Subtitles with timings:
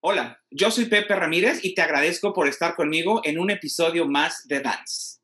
[0.00, 4.46] Hola, yo soy Pepe Ramírez y te agradezco por estar conmigo en un episodio más
[4.46, 5.18] de Dance.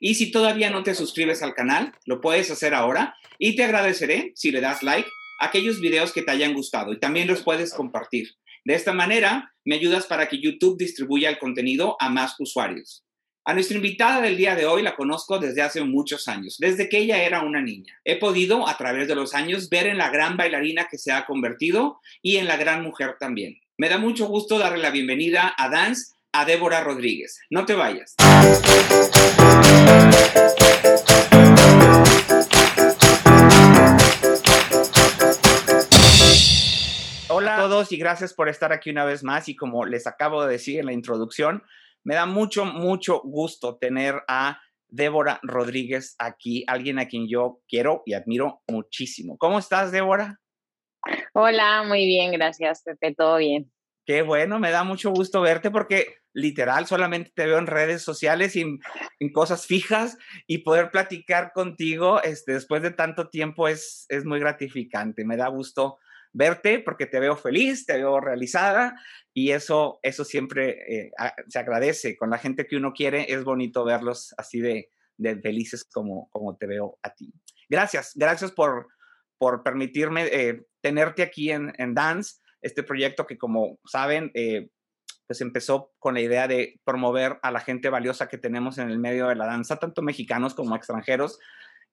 [0.00, 4.32] Y si todavía no te suscribes al canal, lo puedes hacer ahora y te agradeceré
[4.34, 5.08] si le das like
[5.40, 8.28] a aquellos videos que te hayan gustado y también los puedes compartir.
[8.66, 13.06] De esta manera, me ayudas para que YouTube distribuya el contenido a más usuarios.
[13.46, 16.98] A nuestra invitada del día de hoy la conozco desde hace muchos años, desde que
[16.98, 17.98] ella era una niña.
[18.04, 21.24] He podido, a través de los años, ver en la gran bailarina que se ha
[21.24, 23.58] convertido y en la gran mujer también.
[23.80, 27.38] Me da mucho gusto darle la bienvenida a Dance a Débora Rodríguez.
[27.48, 28.16] No te vayas.
[37.28, 39.48] Hola a todos y gracias por estar aquí una vez más.
[39.48, 41.62] Y como les acabo de decir en la introducción,
[42.02, 48.02] me da mucho, mucho gusto tener a Débora Rodríguez aquí, alguien a quien yo quiero
[48.06, 49.38] y admiro muchísimo.
[49.38, 50.40] ¿Cómo estás, Débora?
[51.34, 53.70] Hola, muy bien, gracias, Pepe, todo bien.
[54.04, 58.56] Qué bueno, me da mucho gusto verte porque literal solamente te veo en redes sociales
[58.56, 64.24] y en, cosas fijas y poder platicar contigo este, después de tanto tiempo es, es
[64.24, 65.24] muy gratificante.
[65.24, 65.98] Me da gusto
[66.32, 68.98] verte porque te veo feliz, te veo realizada
[69.34, 71.10] y eso, eso siempre eh,
[71.48, 72.16] se agradece.
[72.16, 76.56] Con la gente que uno quiere es bonito verlos así de, de felices como, como
[76.56, 77.32] te veo a ti.
[77.68, 78.88] Gracias, gracias por,
[79.38, 84.68] por permitirme eh, tenerte aquí en, en, Dance, este proyecto que como saben, eh,
[85.26, 88.98] pues empezó con la idea de promover a la gente valiosa que tenemos en el
[88.98, 91.38] medio de la danza, tanto mexicanos como extranjeros,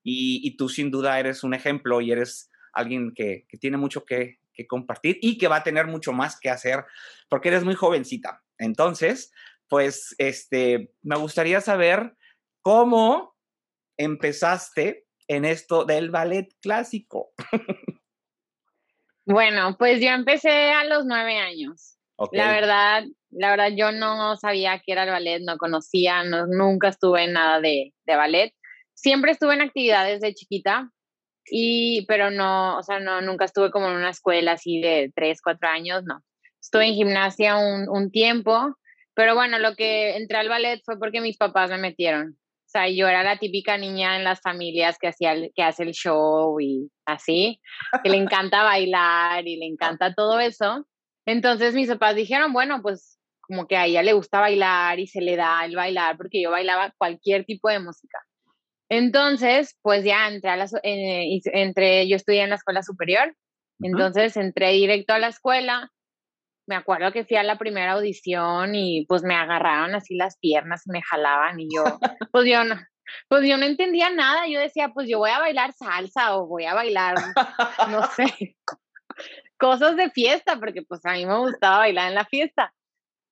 [0.04, 4.06] y, y tú sin duda eres un ejemplo y eres alguien que, que tiene mucho
[4.06, 6.86] que, que, compartir y que va a tener mucho más que hacer,
[7.30, 8.44] porque eres muy jovencita.
[8.58, 9.32] Entonces,
[9.68, 12.16] pues, este, me gustaría saber
[12.62, 13.36] cómo
[13.98, 17.32] empezaste en esto del ballet clásico.
[19.28, 21.98] Bueno, pues yo empecé a los nueve años.
[22.32, 26.90] La verdad, la verdad, yo no sabía qué era el ballet, no conocía, no, nunca
[26.90, 28.54] estuve en nada de, de ballet.
[28.94, 30.92] Siempre estuve en actividades de chiquita,
[31.46, 35.42] y, pero no, o sea, no, nunca estuve como en una escuela así de tres,
[35.42, 36.24] cuatro años, no.
[36.62, 38.76] Estuve en gimnasia un, un tiempo,
[39.14, 42.38] pero bueno, lo que entré al ballet fue porque mis papás me metieron.
[42.66, 45.92] O sea, yo era la típica niña en las familias que hacía, que hace el
[45.92, 47.62] show y así,
[48.04, 50.86] que le encanta bailar y le encanta todo eso.
[51.26, 55.22] Entonces mis papás dijeron, bueno, pues como que a ella le gusta bailar y se
[55.22, 58.20] le da el bailar, porque yo bailaba cualquier tipo de música.
[58.90, 63.36] Entonces, pues ya entré a la, eh, entre, yo estudié en la escuela superior,
[63.80, 65.92] entonces entré directo a la escuela.
[66.68, 70.84] Me acuerdo que fui a la primera audición y pues me agarraron así las piernas
[70.88, 71.84] y me jalaban y yo,
[72.32, 72.76] pues yo no,
[73.28, 74.48] pues yo no entendía nada.
[74.48, 77.16] Yo decía, pues yo voy a bailar salsa o voy a bailar,
[77.90, 78.58] no sé,
[79.58, 82.74] cosas de fiesta, porque pues a mí me gustaba bailar en la fiesta.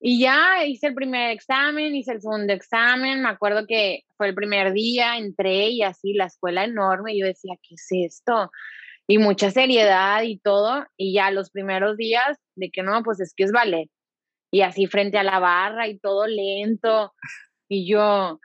[0.05, 4.35] Y ya hice el primer examen, hice el segundo examen, me acuerdo que fue el
[4.35, 8.51] primer día, entré y así la escuela enorme, yo decía, ¿qué es esto?
[9.07, 13.33] Y mucha seriedad y todo, y ya los primeros días de que no, pues es
[13.35, 13.89] que es ballet.
[14.51, 17.13] Y así frente a la barra y todo lento.
[17.67, 18.39] Y yo,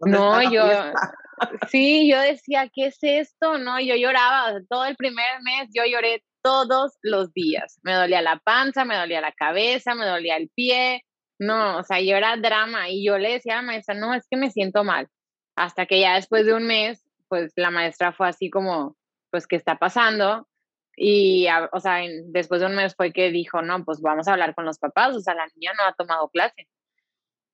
[0.00, 0.62] no, yo,
[1.70, 3.58] sí, yo decía, ¿qué es esto?
[3.58, 7.78] No, yo lloraba, todo el primer mes yo lloré todos los días.
[7.82, 11.02] Me dolía la panza, me dolía la cabeza, me dolía el pie.
[11.38, 14.26] No, o sea, yo era drama y yo le decía a la maestra, no, es
[14.30, 15.08] que me siento mal.
[15.56, 18.96] Hasta que ya después de un mes, pues la maestra fue así como,
[19.30, 20.48] pues, ¿qué está pasando?
[20.96, 24.54] Y, o sea, después de un mes fue que dijo, no, pues vamos a hablar
[24.54, 26.68] con los papás, o sea, la niña no ha tomado clase.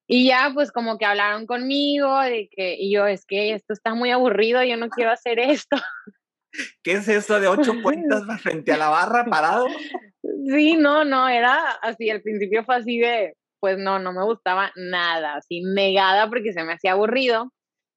[0.06, 3.94] Y ya, pues como que hablaron conmigo de que, y yo, es que esto está
[3.94, 5.76] muy aburrido, yo no quiero hacer esto.
[6.82, 9.66] ¿Qué es eso de ocho cuentas frente a la barra parado?
[10.46, 14.72] Sí, no, no, era así, al principio fue así de, pues no, no me gustaba
[14.74, 17.50] nada, así negada porque se me hacía aburrido,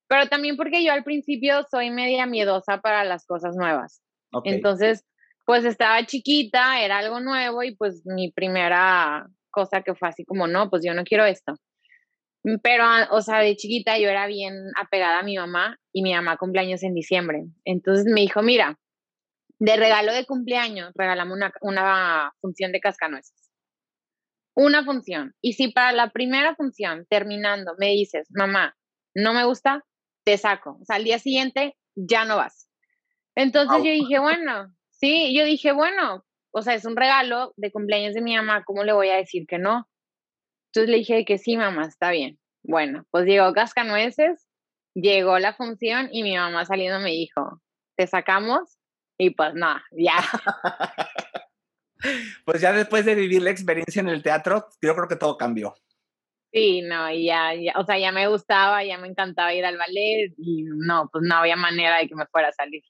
[0.08, 4.02] pero también porque yo al principio soy media miedosa para las cosas nuevas.
[4.44, 5.06] Entonces,
[5.46, 10.48] pues estaba chiquita, era algo nuevo y pues mi primera cosa que fue así como,
[10.48, 11.56] no, pues yo no quiero esto.
[12.62, 16.14] Pero, ah, o sea, de chiquita yo era bien apegada a mi mamá y mi
[16.14, 17.44] mamá cumpleaños en diciembre.
[17.66, 18.78] Entonces me dijo, mira,
[19.60, 23.50] de regalo de cumpleaños, regalamos una, una función de cascanueces.
[24.56, 25.34] Una función.
[25.42, 28.76] Y si para la primera función, terminando, me dices, mamá,
[29.14, 29.84] no me gusta,
[30.28, 30.78] te saco.
[30.82, 32.68] O sea, al día siguiente ya no vas.
[33.34, 38.14] Entonces yo dije, bueno, sí, yo dije, bueno, o sea, es un regalo de cumpleaños
[38.14, 39.88] de mi mamá, ¿cómo le voy a decir que no?
[40.68, 42.38] Entonces le dije que sí, mamá, está bien.
[42.62, 44.50] Bueno, pues llegó Cascanueces,
[44.94, 47.62] llegó la función y mi mamá saliendo me dijo,
[47.96, 48.78] ¿te sacamos?
[49.18, 50.18] Y pues nada, ya.
[52.46, 55.74] Pues ya después de vivir la experiencia en el teatro, yo creo que todo cambió.
[56.52, 60.34] Sí, no, ya, ya, o sea, ya me gustaba, ya me encantaba ir al ballet
[60.38, 62.84] y no, pues no había manera de que me fuera a salir.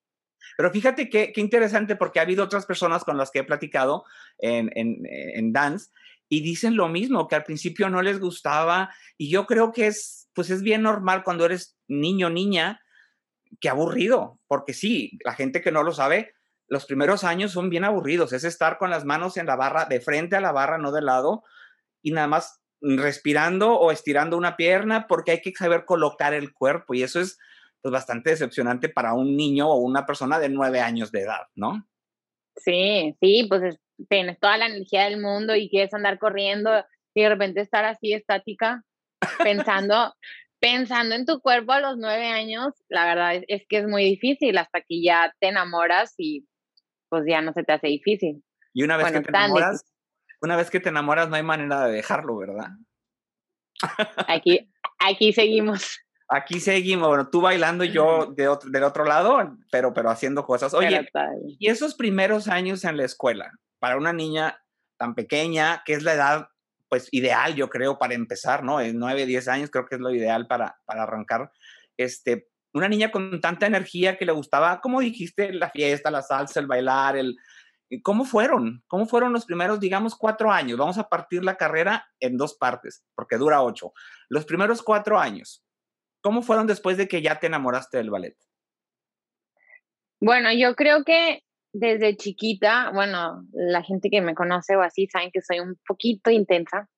[0.56, 4.06] Pero fíjate qué, qué interesante porque ha habido otras personas con las que he platicado
[4.38, 5.90] en, en, en dance
[6.30, 10.30] y dicen lo mismo, que al principio no les gustaba y yo creo que es,
[10.34, 12.82] pues es bien normal cuando eres niño, niña,
[13.60, 16.34] que aburrido, porque sí, la gente que no lo sabe,
[16.68, 20.02] los primeros años son bien aburridos, es estar con las manos en la barra, de
[20.02, 21.44] frente a la barra, no de lado,
[22.02, 26.94] y nada más respirando o estirando una pierna porque hay que saber colocar el cuerpo
[26.94, 27.38] y eso es
[27.82, 31.88] pues, bastante decepcionante para un niño o una persona de nueve años de edad, ¿no?
[32.56, 33.78] Sí, sí, pues
[34.10, 36.84] tienes toda la energía del mundo y quieres andar corriendo
[37.14, 38.84] y de repente estar así estática
[39.44, 40.14] pensando
[40.60, 44.58] pensando en tu cuerpo a los nueve años, la verdad es, que es muy difícil
[44.58, 46.48] hasta que ya te enamoras y
[47.10, 48.44] pues ya no se te hace difícil.
[48.74, 49.86] Y una vez que te enamoras,
[50.42, 52.70] una vez que te enamoras no hay manera de dejarlo, ¿verdad?
[54.28, 56.00] Aquí, aquí seguimos.
[56.30, 60.46] Aquí seguimos, bueno, tú bailando y yo de otro, del otro lado, pero, pero haciendo
[60.46, 60.74] cosas.
[60.74, 61.10] Oye,
[61.58, 64.62] y esos primeros años en la escuela, para una niña
[64.98, 66.50] tan pequeña, que es la edad
[66.90, 68.82] pues ideal, yo creo, para empezar, ¿no?
[68.82, 71.52] En 9, 10 años creo que es lo ideal para, para arrancar.
[71.98, 76.60] Este, una niña con tanta energía que le gustaba, como dijiste, la fiesta, la salsa,
[76.60, 77.36] el bailar, el...
[78.04, 78.84] ¿Cómo fueron?
[78.88, 80.78] ¿Cómo fueron los primeros, digamos, cuatro años?
[80.78, 83.94] Vamos a partir la carrera en dos partes, porque dura ocho.
[84.30, 85.64] Los primeros cuatro años,
[86.22, 88.36] ¿cómo fueron después de que ya te enamoraste del ballet?
[90.20, 91.44] Bueno, yo creo que
[91.74, 96.32] desde chiquita, bueno, la gente que me conoce o así saben que soy un poquito
[96.32, 96.90] intensa.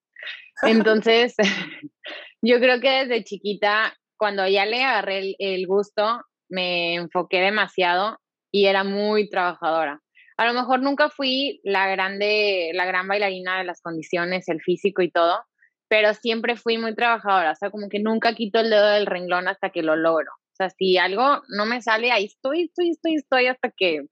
[0.63, 1.35] Entonces,
[2.42, 8.19] yo creo que desde chiquita, cuando ya le agarré el, gusto, me enfoqué demasiado
[8.51, 10.01] y era muy trabajadora.
[10.39, 15.01] A lo mejor nunca fui la grande, la gran bailarina de las condiciones, el físico
[15.01, 15.44] y todo,
[15.89, 17.51] pero siempre fui muy trabajadora.
[17.51, 20.31] O sea, como que nunca quito el dedo del renglón hasta que lo logro.
[20.31, 24.06] O sea, si algo no me sale, ahí estoy, estoy, estoy, estoy hasta que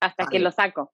[0.00, 0.90] hasta que lo saco.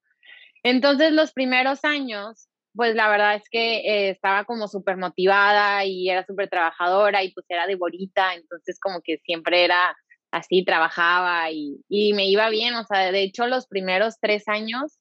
[0.61, 6.09] Entonces, los primeros años, pues la verdad es que eh, estaba como súper motivada y
[6.09, 9.95] era súper trabajadora y pues era de bolita, entonces como que siempre era
[10.31, 14.99] así, trabajaba y, y, me iba bien, o sea, de hecho los primeros tres años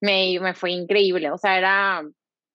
[0.00, 2.02] me, me fue increíble, o sea, era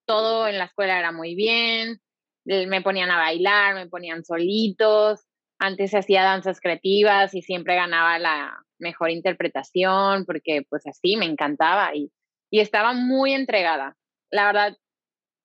[0.06, 2.00] todo en la escuela era muy bien,
[2.46, 5.22] me ponían a bailar, me ponían solitos,
[5.60, 11.96] antes hacía danzas creativas y siempre ganaba la, mejor interpretación, porque pues así me encantaba
[11.96, 12.12] y,
[12.50, 13.96] y estaba muy entregada.
[14.30, 14.78] La verdad,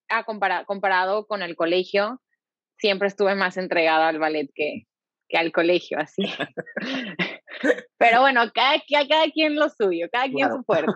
[0.09, 2.21] a comparado con el colegio,
[2.79, 4.87] siempre estuve más entregada al ballet que,
[5.29, 6.23] que al colegio, así.
[7.99, 10.93] pero bueno, cada, cada, quien lo suyo, cada quien su fuerte.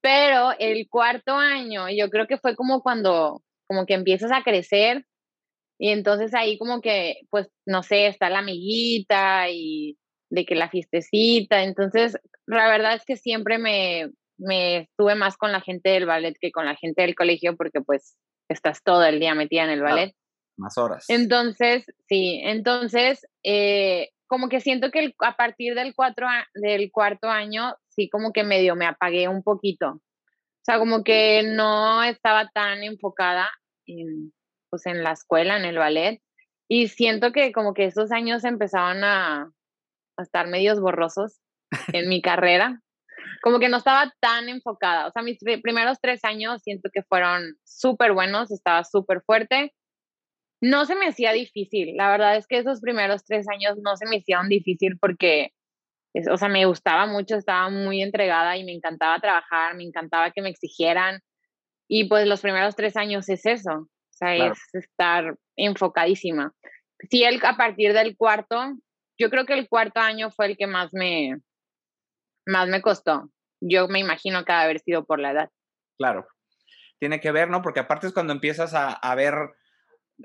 [0.00, 5.04] pero el cuarto año, yo creo que fue como cuando, como que empiezas a crecer
[5.78, 9.98] y entonces ahí como que, pues, no sé, está la amiguita y
[10.30, 12.16] de que la fiestecita, entonces
[12.46, 16.52] la verdad es que siempre me, me estuve más con la gente del ballet que
[16.52, 18.16] con la gente del colegio porque pues
[18.48, 20.14] estás todo el día metida en el ballet.
[20.56, 21.04] Más horas.
[21.08, 27.74] Entonces, sí, entonces, eh, como que siento que a partir del, cuatro, del cuarto año,
[27.88, 29.88] sí como que medio me apagué un poquito.
[29.90, 33.50] O sea, como que no estaba tan enfocada
[33.86, 34.32] en,
[34.70, 36.22] pues, en la escuela, en el ballet.
[36.68, 39.50] Y siento que como que esos años empezaban a,
[40.16, 41.40] a estar medios borrosos
[41.92, 42.80] en mi carrera.
[43.42, 45.08] Como que no estaba tan enfocada.
[45.08, 49.74] O sea, mis primeros tres años siento que fueron súper buenos, estaba súper fuerte.
[50.62, 51.96] No se me hacía difícil.
[51.96, 55.52] La verdad es que esos primeros tres años no se me hicieron difícil porque,
[56.30, 60.40] o sea, me gustaba mucho, estaba muy entregada y me encantaba trabajar, me encantaba que
[60.40, 61.20] me exigieran.
[61.88, 66.54] Y pues los primeros tres años es eso, o sea, es estar enfocadísima.
[67.10, 68.76] Sí, el, a partir del cuarto
[69.18, 71.38] yo creo que el cuarto año fue el que más me,
[72.46, 73.30] más me costó.
[73.60, 75.50] Yo me imagino que haber sido por la edad.
[75.98, 76.26] Claro.
[76.98, 77.62] Tiene que ver, ¿no?
[77.62, 79.34] Porque aparte es cuando empiezas a, ver,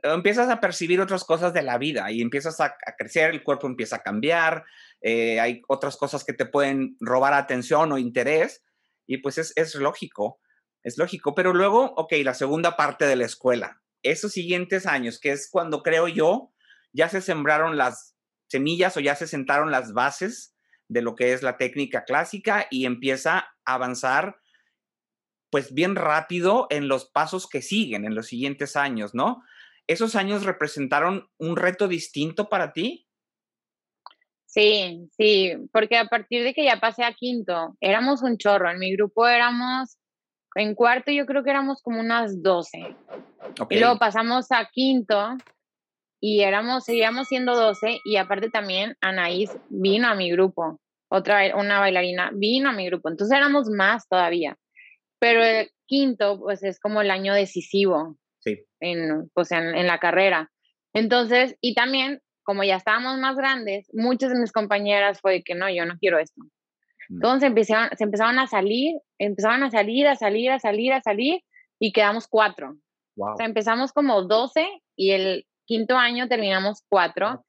[0.04, 3.98] empiezas a percibir otras cosas de la vida y empiezas a, crecer, el cuerpo empieza
[3.98, 4.66] a cambiar,
[5.02, 8.64] eh, hay otras cosas que te pueden robar atención o interés
[9.06, 10.40] y pues es, es lógico,
[10.84, 11.36] es lógico.
[11.36, 15.84] Pero luego, ok, la segunda parte de la escuela, esos siguientes años, que es cuando
[15.84, 16.52] creo yo,
[16.94, 18.16] ya se sembraron las
[18.48, 20.56] semillas o ya se sentaron las bases
[20.88, 24.40] de lo que es la técnica clásica y empieza a avanzar
[25.50, 29.44] pues bien rápido en los pasos que siguen en los siguientes años, ¿no?
[29.88, 33.08] ¿Esos años representaron un reto distinto para ti?
[34.46, 38.70] Sí, sí, porque a partir de que ya pasé a quinto, éramos un chorro.
[38.70, 39.98] En mi grupo éramos,
[40.56, 42.96] en cuarto yo creo que éramos como unas 12.
[43.70, 45.38] Y luego pasamos a quinto
[46.20, 51.80] y éramos, seguíamos siendo 12 y aparte también Anaís vino a mi grupo, otra, una
[51.80, 54.58] bailarina vino a mi grupo, entonces éramos más todavía.
[55.20, 58.18] Pero el quinto, pues es como el año decisivo
[58.56, 58.66] sí.
[58.80, 60.52] en, pues, en la carrera.
[60.94, 65.70] Entonces, y también como ya estábamos más grandes, muchas de mis compañeras fue que no,
[65.70, 66.42] yo no quiero esto.
[67.10, 67.16] Mm.
[67.16, 71.42] Entonces empezaron, se empezaron a salir, empezaron a salir, a salir, a salir, a salir,
[71.78, 72.78] y quedamos cuatro.
[73.18, 77.44] O sea, empezamos como 12 y el quinto año terminamos cuatro.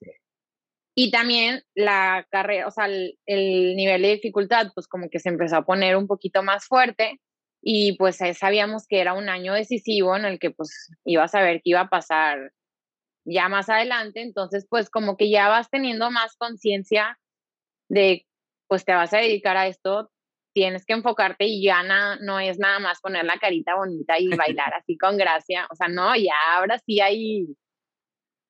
[0.97, 5.29] Y también la carrera, o sea, el, el, nivel de dificultad, pues como que se
[5.29, 7.21] empezó a poner un poquito más fuerte
[7.61, 11.57] y pues sabíamos que era un año decisivo en el que pues iba a saber
[11.57, 12.53] qué iba a pasar
[13.25, 17.19] ya más adelante, entonces pues como que ya vas teniendo más conciencia
[17.89, 18.27] de
[18.69, 20.11] pues te vas a dedicar a esto,
[20.55, 21.83] tienes que enfocarte y ya
[22.21, 25.89] no es nada más poner la carita bonita y bailar así con gracia, o sea,
[25.89, 27.47] no, ya ahora sí hay,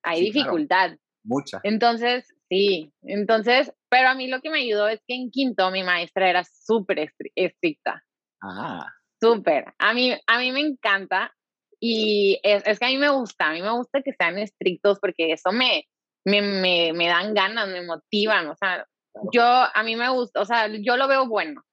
[0.03, 0.97] hay dificultad.
[1.23, 1.59] mucha.
[1.63, 5.83] Entonces, sí, entonces, pero a mí lo que me ayudó es que en quinto mi
[5.83, 8.03] maestra era súper estricta.
[8.41, 8.85] Ah.
[9.19, 9.73] Súper.
[9.77, 11.35] A mí, a mí me encanta
[11.79, 14.99] y es, es, que a mí me gusta, a mí me gusta que sean estrictos
[14.99, 15.87] porque eso me,
[16.25, 18.85] me, me, me dan ganas, me motivan, o sea,
[19.31, 21.63] yo, a mí me gusta, o sea, yo lo veo bueno.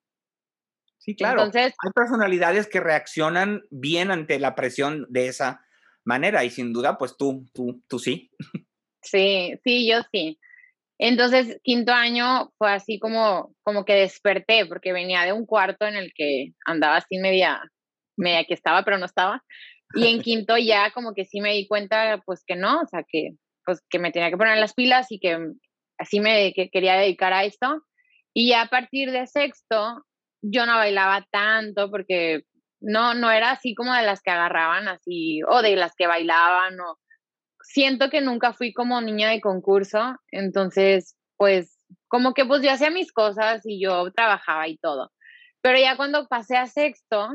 [0.99, 1.43] Sí, claro.
[1.43, 5.65] Entonces, hay personalidades que reaccionan bien ante la presión de esa
[6.05, 8.31] manera y sin duda, pues tú, tú, tú sí.
[9.03, 10.39] Sí, sí, yo sí.
[10.99, 15.97] Entonces, quinto año fue así como, como que desperté, porque venía de un cuarto en
[15.97, 17.61] el que andaba así media,
[18.17, 19.43] media que estaba, pero no estaba.
[19.95, 23.05] Y en quinto ya como que sí me di cuenta, pues que no, o sea,
[23.07, 23.33] que,
[23.65, 25.39] pues, que me tenía que poner las pilas y que
[25.99, 27.83] así me quería dedicar a esto.
[28.35, 30.05] Y ya a partir de sexto,
[30.43, 32.43] yo no bailaba tanto porque
[32.81, 36.79] no, no era así como de las que agarraban así, o de las que bailaban,
[36.81, 36.99] o
[37.67, 42.91] siento que nunca fui como niña de concurso, entonces, pues, como que pues yo hacía
[42.91, 45.13] mis cosas y yo trabajaba y todo.
[45.61, 47.29] Pero ya cuando pasé a sexto,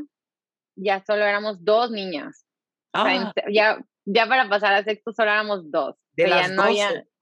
[0.76, 2.46] ya solo éramos dos niñas.
[2.94, 3.32] Ah.
[3.52, 5.96] ya, ya para pasar a sexto solo éramos dos.
[6.14, 6.66] De las no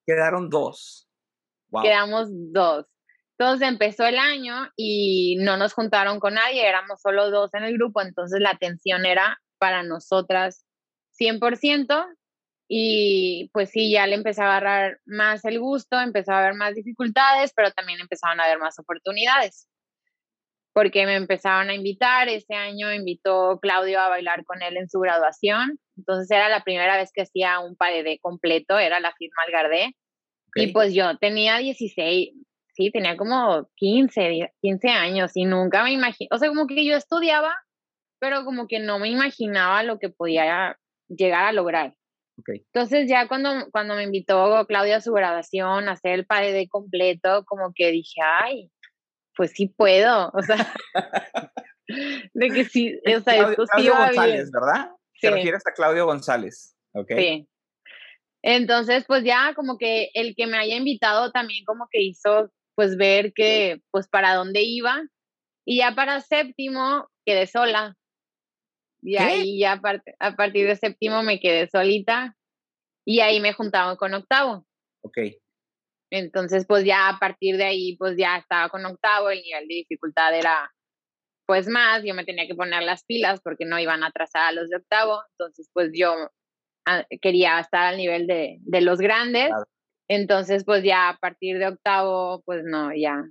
[0.05, 1.07] quedaron dos.
[1.83, 2.85] Quedamos dos.
[3.37, 7.73] Entonces empezó el año y no nos juntaron con nadie, éramos solo dos en el
[7.73, 10.65] grupo, entonces la atención era para nosotras
[11.19, 12.05] 100%
[12.69, 16.75] y pues sí, ya le empecé a agarrar más el gusto, empezó a haber más
[16.75, 19.67] dificultades, pero también empezaron a haber más oportunidades
[20.79, 22.29] porque me empezaron a invitar.
[22.29, 25.77] Ese año invitó Claudio a bailar con él en su graduación.
[25.97, 29.95] Entonces era la primera vez que hacía un paredé completo, era la firma Algardé.
[30.55, 32.29] Y pues yo tenía 16,
[32.73, 36.95] sí, tenía como 15, 15 años y nunca me imaginé, o sea, como que yo
[36.95, 37.53] estudiaba,
[38.19, 41.93] pero como que no me imaginaba lo que podía llegar a lograr.
[42.47, 47.43] Entonces ya cuando, cuando me invitó Claudia a su graduación a hacer el paredé completo,
[47.45, 48.71] como que dije, ay,
[49.35, 50.73] pues sí puedo, o sea,
[52.33, 54.91] de que sí, o sea, Claudio, sí González, ¿verdad?
[55.13, 55.21] Sí.
[55.21, 57.11] Te refieres a Claudio González, ¿ok?
[57.17, 57.49] Sí.
[58.41, 62.95] Entonces, pues ya como que el que me haya invitado también como que hizo, pues
[62.95, 65.01] ver que, pues para dónde iba.
[65.65, 67.97] Y ya para séptimo quedé sola.
[69.01, 69.81] Y ahí ya
[70.19, 72.35] a, partir de séptimo me quedé solita.
[73.05, 74.65] Y ahí me juntaba con octavo.
[75.01, 75.17] Ok.
[76.11, 79.75] Entonces, pues ya a partir de ahí, pues ya estaba con octavo, el nivel de
[79.75, 80.71] dificultad era
[81.45, 84.51] pues más, yo me tenía que poner las pilas porque no iban a atrasar a
[84.51, 86.13] los de octavo, entonces pues yo
[86.85, 89.49] ah, quería estar al nivel de, de los grandes,
[90.07, 93.23] entonces pues ya a partir de octavo, pues no, ya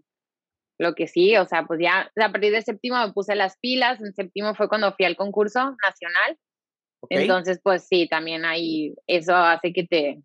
[0.78, 4.00] lo que sí, o sea, pues ya a partir de séptimo me puse las pilas,
[4.00, 6.38] en séptimo fue cuando fui al concurso nacional,
[7.10, 10.22] entonces pues sí, también ahí eso hace que te,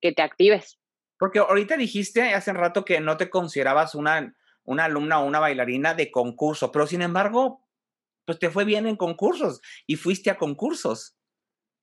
[0.00, 0.78] que te actives.
[1.18, 4.34] Porque ahorita dijiste hace un rato que no te considerabas una,
[4.64, 7.64] una alumna o una bailarina de concurso, pero sin embargo,
[8.24, 11.16] pues te fue bien en concursos y fuiste a concursos,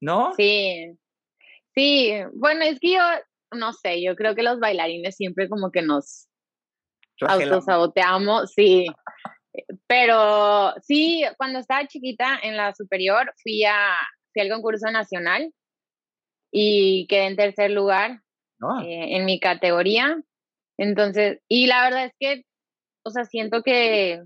[0.01, 0.33] ¿no?
[0.35, 0.97] Sí,
[1.73, 2.99] sí, bueno, es que yo,
[3.53, 6.27] no sé, yo creo que los bailarines siempre como que nos
[7.27, 8.87] autosaboteamos, sí.
[9.87, 13.97] Pero sí, cuando estaba chiquita en la superior fui a
[14.33, 15.51] fui al concurso nacional
[16.51, 18.21] y quedé en tercer lugar
[18.61, 18.81] Ah.
[18.83, 20.17] Eh, en mi categoría.
[20.77, 22.43] Entonces, y la verdad es que,
[23.03, 24.21] o sea, siento que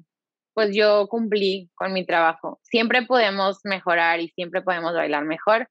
[0.54, 2.60] pues yo cumplí con mi trabajo.
[2.64, 5.68] Siempre podemos mejorar y siempre podemos bailar mejor,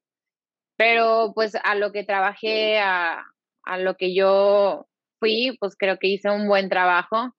[0.76, 3.24] pero pues a lo que trabajé, a,
[3.64, 4.86] a lo que yo
[5.18, 7.34] fui, pues creo que hice un buen trabajo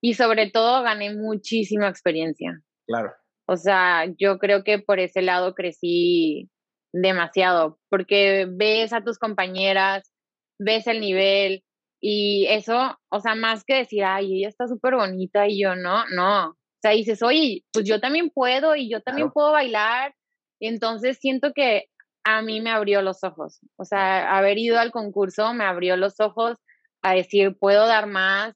[0.00, 2.60] y sobre todo gané muchísima experiencia.
[2.86, 3.12] Claro.
[3.46, 6.48] O sea, yo creo que por ese lado crecí
[6.92, 10.12] demasiado, porque ves a tus compañeras,
[10.58, 11.64] ves el nivel
[12.00, 16.04] y eso, o sea, más que decir, ay, ella está súper bonita y yo no,
[16.08, 16.50] no.
[16.50, 20.14] O sea, dices, oye, pues yo también puedo y yo también puedo bailar.
[20.58, 21.86] Y entonces siento que
[22.24, 23.60] a mí me abrió los ojos.
[23.76, 26.56] O sea, haber ido al concurso me abrió los ojos
[27.02, 28.54] a decir, puedo dar más,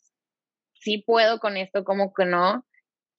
[0.75, 2.65] sí puedo con esto, como que no.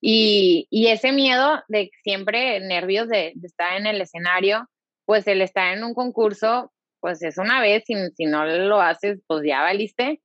[0.02, 4.70] Y, y ese miedo de siempre nervios de, estar en el escenario,
[5.06, 9.20] pues el estar en un concurso, pues es una vez, y si no lo haces,
[9.28, 10.22] pues ya valiste.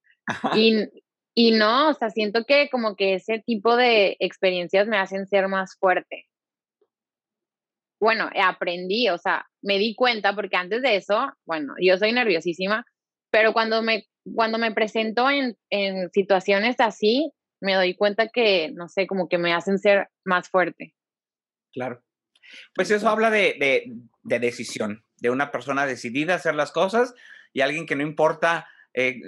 [0.55, 0.85] Y,
[1.35, 5.49] y no, o sea, siento que como que ese tipo de experiencias me hacen ser
[5.49, 6.27] más fuerte.
[8.01, 12.85] Bueno, aprendí, o sea, me di cuenta porque antes de eso, bueno, yo soy nerviosísima,
[13.31, 18.89] pero cuando me, cuando me presento en, en situaciones así, me doy cuenta que, no
[18.89, 20.95] sé, como que me hacen ser más fuerte.
[21.73, 22.03] Claro.
[22.75, 23.57] Pues eso habla de,
[24.23, 27.15] de, decisión, de una persona decidida a hacer las cosas
[27.53, 29.21] y alguien que no importa eh,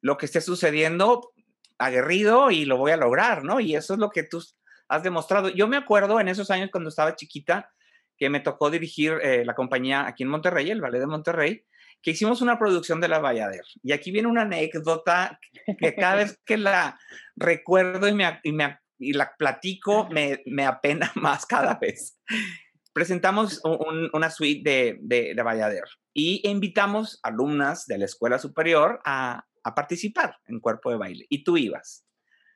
[0.00, 1.32] lo que esté sucediendo,
[1.78, 3.60] aguerrido y lo voy a lograr, ¿no?
[3.60, 4.42] Y eso es lo que tú
[4.88, 5.50] has demostrado.
[5.50, 7.72] Yo me acuerdo en esos años cuando estaba chiquita
[8.16, 11.64] que me tocó dirigir eh, la compañía aquí en Monterrey, el Ballet de Monterrey,
[12.02, 13.64] que hicimos una producción de La Bayader.
[13.82, 15.38] Y aquí viene una anécdota
[15.78, 16.98] que cada vez que la
[17.36, 22.18] recuerdo y, me, y, me, y la platico, me, me, apena más cada vez.
[22.92, 23.62] Presentamos
[24.12, 25.82] una suite de, de, de
[26.14, 31.26] y invitamos alumnas de la escuela superior a, a participar en cuerpo de baile.
[31.28, 32.04] Y tú ibas.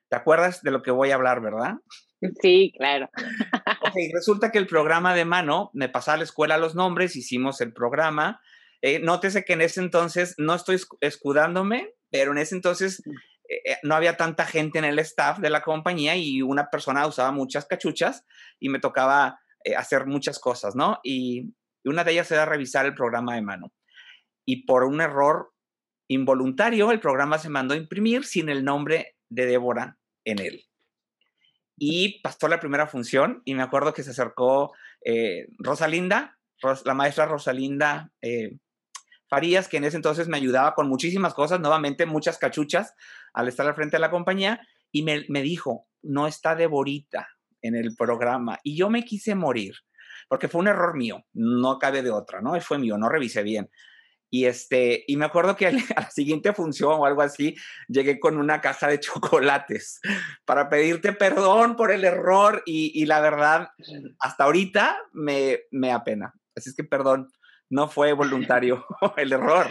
[0.09, 1.75] ¿Te acuerdas de lo que voy a hablar, verdad?
[2.41, 3.09] Sí, claro.
[3.81, 7.61] Ok, resulta que el programa de mano, me pasaba a la escuela los nombres, hicimos
[7.61, 8.41] el programa.
[8.83, 13.01] Eh, nótese que en ese entonces, no estoy escudándome, pero en ese entonces
[13.47, 17.07] eh, eh, no había tanta gente en el staff de la compañía y una persona
[17.07, 18.25] usaba muchas cachuchas
[18.59, 20.99] y me tocaba eh, hacer muchas cosas, ¿no?
[21.01, 23.73] Y, y una de ellas era revisar el programa de mano.
[24.45, 25.53] Y por un error
[26.09, 30.65] involuntario, el programa se mandó a imprimir sin el nombre de Débora en él.
[31.77, 34.73] Y pasó la primera función y me acuerdo que se acercó
[35.05, 36.37] eh, Rosalinda,
[36.85, 38.57] la maestra Rosalinda eh,
[39.69, 42.93] Que en ese entonces me ayudaba con muchísimas cosas, nuevamente muchas cachuchas
[43.33, 47.27] al estar al frente de la compañía, y me, me dijo, no está Deborita
[47.61, 48.59] en el programa.
[48.63, 49.73] Y yo me quise morir,
[50.29, 52.59] porque fue un error mío, no cabe de otra, ¿no?
[52.61, 53.69] Fue mío, no revisé bien.
[54.29, 57.55] Y, este, y me acuerdo que a la siguiente función o algo así,
[57.87, 59.99] llegué con una caja de chocolates
[60.45, 63.69] para pedirte perdón por el error y, y la verdad,
[64.19, 66.33] hasta ahorita me, me apena.
[66.55, 67.29] Así es que perdón,
[67.73, 68.85] no fue voluntario
[69.17, 69.67] el error.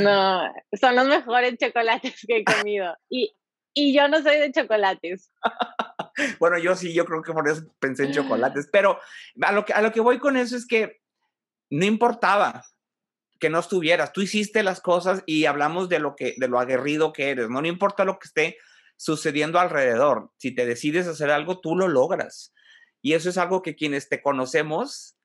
[0.00, 2.96] No, son los mejores chocolates que he comido.
[3.08, 3.32] Y,
[3.72, 5.32] y yo no soy de chocolates.
[6.40, 8.98] bueno, yo sí, yo creo que por eso pensé en chocolates, pero
[9.40, 11.00] a lo que, a lo que voy con eso es que
[11.70, 12.66] no importaba,
[13.38, 14.12] que no estuvieras.
[14.12, 17.48] Tú hiciste las cosas y hablamos de lo que, de lo aguerrido que eres.
[17.48, 18.56] No, no importa lo que esté
[18.96, 20.32] sucediendo alrededor.
[20.38, 22.52] Si te decides hacer algo, tú lo logras.
[23.00, 25.16] Y eso es algo que quienes te conocemos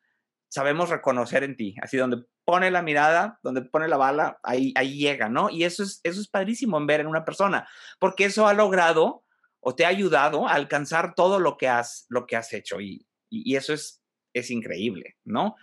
[0.49, 1.75] sabemos reconocer en ti.
[1.81, 5.49] Así donde pone la mirada, donde pone la bala, ahí, ahí llega, ¿no?
[5.49, 7.67] Y eso es, eso es padrísimo en ver en una persona,
[7.99, 9.23] porque eso ha logrado
[9.59, 12.79] o te ha ayudado a alcanzar todo lo que has, lo que has hecho.
[12.79, 14.01] Y, y, y eso es,
[14.33, 15.55] es increíble, ¿no?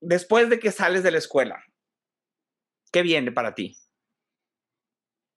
[0.00, 1.62] después de que sales de la escuela,
[2.92, 3.76] ¿qué viene para ti?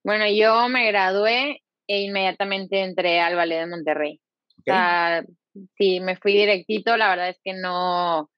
[0.04, 4.22] Bueno, yo me gradué e inmediatamente entré al Ballet de Monterrey.
[4.60, 5.24] O sea,
[5.78, 8.30] sí, me fui directito, la verdad es que no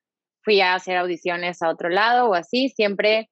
[0.44, 3.30] fui a hacer audiciones a otro lado o así, siempre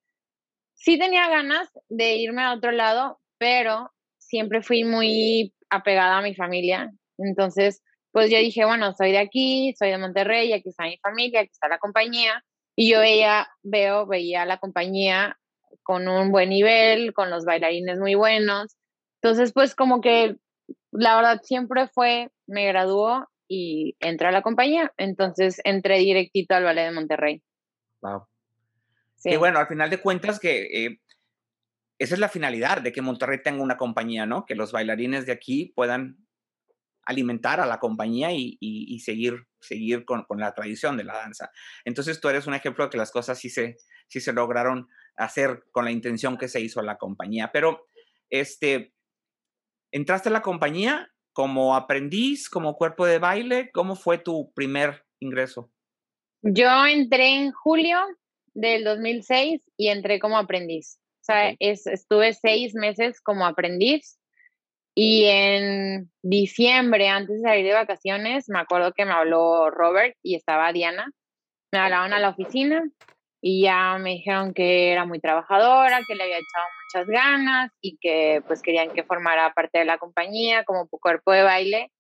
[0.74, 6.36] sí tenía ganas de irme a otro lado, pero siempre fui muy apegada a mi
[6.36, 6.92] familia.
[7.18, 11.42] Entonces, pues yo dije, bueno, soy de aquí, soy de Monterrey, aquí está mi familia,
[11.42, 12.44] aquí está la compañía.
[12.76, 15.38] Y yo veía, veo, veía la compañía
[15.84, 18.76] con un buen nivel, con los bailarines muy buenos.
[19.22, 20.36] Entonces, pues como que
[20.92, 24.92] la verdad siempre fue, me graduó y entré a la compañía.
[24.98, 27.44] Entonces entré directito al Ballet de Monterrey.
[28.02, 28.28] Wow.
[29.18, 29.32] Sí.
[29.32, 31.00] Y bueno, al final de cuentas que eh,
[32.00, 34.46] esa es la finalidad de que Monterrey tenga una compañía, ¿no?
[34.46, 36.18] Que los bailarines de aquí puedan
[37.06, 41.52] alimentar a la compañía y, seguir, seguir con, la tradición de la danza.
[41.86, 45.66] Entonces tú eres un ejemplo de que las cosas sí se, sí se lograron hacer
[45.72, 47.52] con la intención que se hizo la compañía.
[47.52, 47.88] Pero,
[48.30, 48.94] este,
[49.92, 53.72] ¿entraste a la compañía como aprendiz, como cuerpo de baile?
[53.74, 55.72] ¿Cómo fue tu primer ingreso?
[56.42, 58.00] Yo entré en julio
[58.54, 61.00] del 2006 y entré como aprendiz.
[61.22, 64.20] O sea, estuve seis meses como aprendiz
[64.96, 70.36] y en diciembre, antes de salir de vacaciones, me acuerdo que me habló Robert y
[70.36, 71.12] estaba Diana.
[71.72, 72.84] Me hablaron a la oficina
[73.46, 77.98] y ya me dijeron que era muy trabajadora, que le había echado muchas ganas y
[77.98, 81.92] que pues querían que formara parte de la compañía como cuerpo de baile.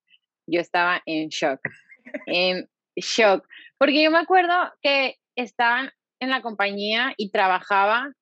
[0.47, 1.59] Yo estaba en shock,
[2.27, 3.45] en shock,
[3.77, 8.13] porque yo me acuerdo que estaban en la compañía y trabajaba,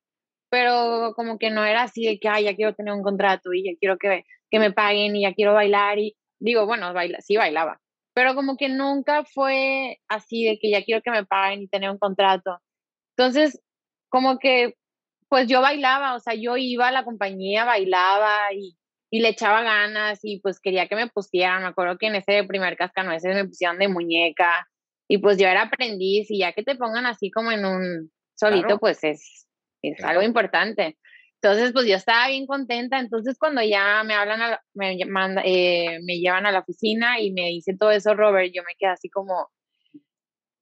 [0.49, 3.65] pero como que no era así de que, ay, ya quiero tener un contrato y
[3.65, 7.37] ya quiero que que me paguen y ya quiero bailar y digo, bueno, baila, sí
[7.37, 7.79] bailaba,
[8.13, 11.89] pero como que nunca fue así de que ya quiero que me paguen y tener
[11.89, 12.59] un contrato.
[13.21, 13.61] Entonces,
[14.09, 14.73] como que,
[15.29, 18.75] pues yo bailaba, o sea, yo iba a la compañía, bailaba y,
[19.11, 21.61] y le echaba ganas y pues quería que me pusieran.
[21.61, 24.67] Me acuerdo que en ese primer cascanueces me pusieron de muñeca
[25.07, 28.79] y pues yo era aprendiz y ya que te pongan así como en un solito,
[28.79, 29.47] pues es,
[29.83, 30.97] es algo importante.
[31.43, 32.99] Entonces, pues yo estaba bien contenta.
[32.99, 37.49] Entonces, cuando ya me hablan, me, manda, eh, me llevan a la oficina y me
[37.49, 39.47] dice todo eso, Robert, yo me quedé así como,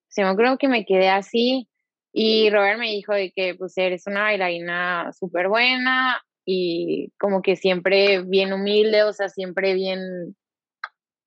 [0.09, 1.69] se me creo que me quedé así.
[2.11, 7.55] Y Robert me dijo de que, pues, eres una bailarina súper buena y como que
[7.55, 10.35] siempre bien humilde, o sea, siempre bien,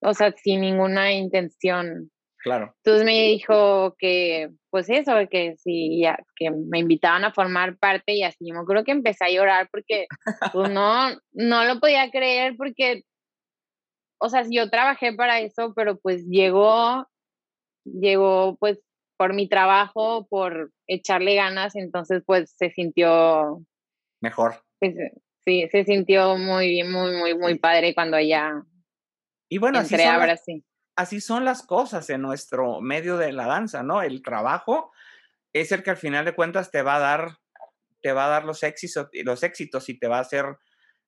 [0.00, 2.10] o sea, sin ninguna intención
[2.42, 2.74] Claro.
[2.78, 8.14] Entonces me dijo que, pues eso, que sí, ya, que me invitaban a formar parte
[8.14, 8.48] y así.
[8.48, 10.06] Yo creo que empecé a llorar porque,
[10.52, 13.04] pues no, no lo podía creer porque,
[14.18, 17.06] o sea, yo trabajé para eso, pero pues llegó,
[17.84, 18.80] llegó pues
[19.22, 23.64] por mi trabajo, por echarle ganas, entonces pues se sintió
[24.20, 24.64] mejor.
[24.80, 24.96] Pues,
[25.44, 28.64] sí, se sintió muy, muy, muy, muy padre cuando ya
[29.48, 30.64] y bueno, entré ahora sí
[30.96, 34.02] así son las cosas en nuestro medio de la danza, ¿no?
[34.02, 34.90] El trabajo
[35.52, 37.38] es el que al final de cuentas te va a dar,
[38.00, 40.44] te va a dar los éxitos, los éxitos y te va a hacer,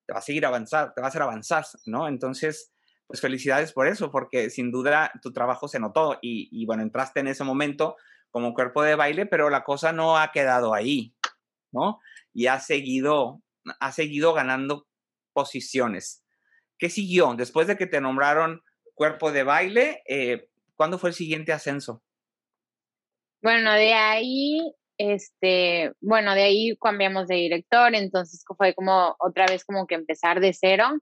[0.05, 2.07] te va a seguir avanzar, te va a hacer avanzar, ¿no?
[2.07, 2.73] Entonces,
[3.07, 7.27] pues felicidades por eso, porque sin duda tu trabajo se notó y, bueno, entraste en
[7.27, 7.95] ese momento
[8.31, 11.13] como cuerpo de baile, pero la cosa no ha quedado ahí,
[11.71, 11.99] ¿no?
[12.33, 13.41] Y ha seguido,
[13.79, 14.87] ha seguido ganando
[15.33, 16.23] posiciones.
[16.77, 17.33] ¿Qué siguió?
[17.35, 18.61] Después de que te nombraron
[18.93, 22.03] cuerpo de baile, eh, ¿cuándo fue el siguiente ascenso?
[23.41, 29.63] Bueno, de ahí, este, bueno, de ahí cambiamos de director, entonces fue como otra vez
[29.63, 30.97] como que empezar de cero.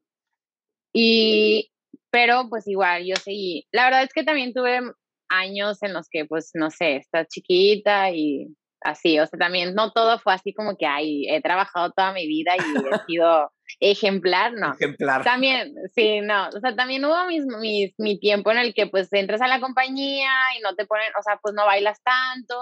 [0.91, 1.72] Y,
[2.13, 3.67] pero pues igual, yo seguí.
[3.71, 4.81] La verdad es que también tuve
[5.29, 9.91] años en los que, pues, no sé, estás chiquita y así, o sea, también no
[9.93, 12.61] todo fue así como que, ay, he trabajado toda mi vida y he
[13.07, 14.73] sido ejemplar, no.
[14.73, 15.23] Ejemplar.
[15.23, 19.11] También, sí, no, o sea, también hubo mis, mis, mi tiempo en el que pues
[19.11, 22.55] entras a la compañía y no te ponen, o sea, pues no bailas tanto,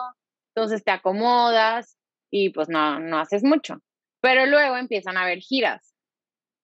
[0.56, 1.98] entonces te acomodas
[2.32, 3.80] y pues no, no haces mucho.
[4.22, 5.91] Pero luego empiezan a haber giras.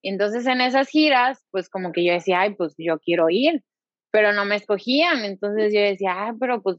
[0.09, 3.63] Entonces en esas giras, pues como que yo decía, ay, pues yo quiero ir,
[4.11, 5.25] pero no me escogían.
[5.25, 6.77] Entonces yo decía, ay, pero pues,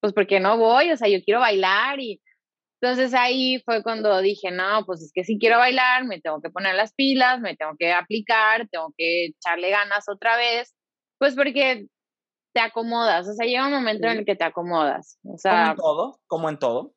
[0.00, 0.90] pues, ¿por qué no voy?
[0.90, 2.20] O sea, yo quiero bailar y
[2.80, 6.50] entonces ahí fue cuando dije, no, pues es que si quiero bailar, me tengo que
[6.50, 10.74] poner las pilas, me tengo que aplicar, tengo que echarle ganas otra vez,
[11.18, 11.86] pues porque
[12.52, 15.18] te acomodas, o sea, llega un momento en el que te acomodas.
[15.24, 16.94] O sea, como en todo, como en todo.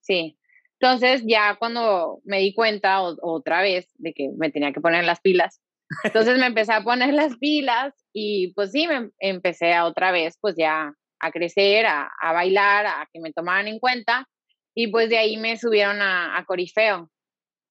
[0.00, 0.38] Sí.
[0.82, 5.20] Entonces ya cuando me di cuenta otra vez de que me tenía que poner las
[5.20, 5.60] pilas,
[6.02, 10.36] entonces me empecé a poner las pilas y pues sí, me empecé a otra vez
[10.40, 14.28] pues ya a crecer, a, a bailar, a que me tomaran en cuenta
[14.74, 17.08] y pues de ahí me subieron a, Corifeo.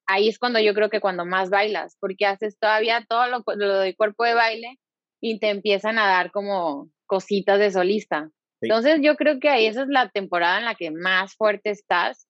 [0.08, 3.80] Ahí es cuando yo creo que cuando más bailas, porque haces todavía todo lo, lo
[3.80, 4.80] de cuerpo de baile
[5.19, 8.30] y te empiezan a dar como cositas de solista.
[8.62, 12.28] Entonces yo creo que ahí esa es la temporada en la que más fuerte estás,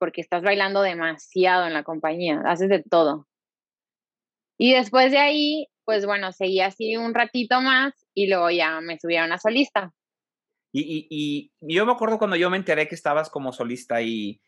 [0.00, 3.28] porque estás bailando demasiado en la compañía, haces de todo.
[4.58, 8.98] Y después de ahí, pues bueno, seguí así un ratito más y luego ya me
[8.98, 9.92] subieron a solista.
[10.72, 14.40] Y, yo me acuerdo cuando yo me enteré que estabas como solista y,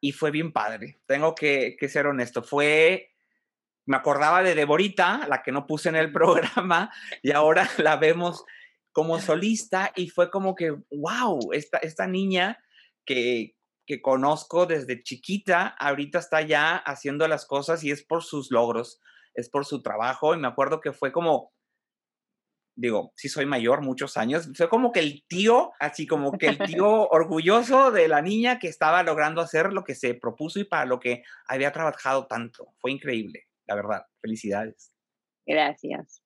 [0.00, 1.00] y fue bien padre.
[1.06, 2.42] Tengo que, ser honesto.
[2.42, 3.14] Fue,
[3.86, 8.44] me acordaba de Deborita, la que no puse en el programa, y ahora la vemos
[8.92, 12.58] como solista y fue como que, wow, esta, esta niña
[13.04, 18.50] que, que conozco desde chiquita, ahorita está ya haciendo las cosas y es por sus
[18.50, 19.00] logros,
[19.34, 20.34] es por su trabajo.
[20.34, 21.52] Y me acuerdo que fue como,
[22.74, 26.58] digo, sí soy mayor, muchos años, soy como que el tío, así como que el
[26.80, 30.84] tío orgulloso de la niña que estaba logrando hacer lo que se propuso y para
[30.84, 32.74] lo que había trabajado tanto.
[32.78, 34.02] Fue increíble, la verdad.
[34.20, 34.92] Felicidades.
[35.46, 36.22] Gracias.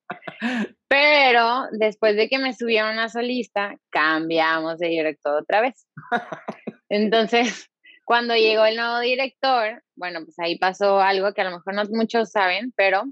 [0.88, 5.86] Pero después de que me subieron a solista, cambiamos de director otra vez.
[6.90, 7.70] Entonces,
[8.10, 11.84] Cuando llegó el nuevo director, bueno, pues ahí pasó algo que a lo mejor no
[11.92, 13.04] muchos saben, pero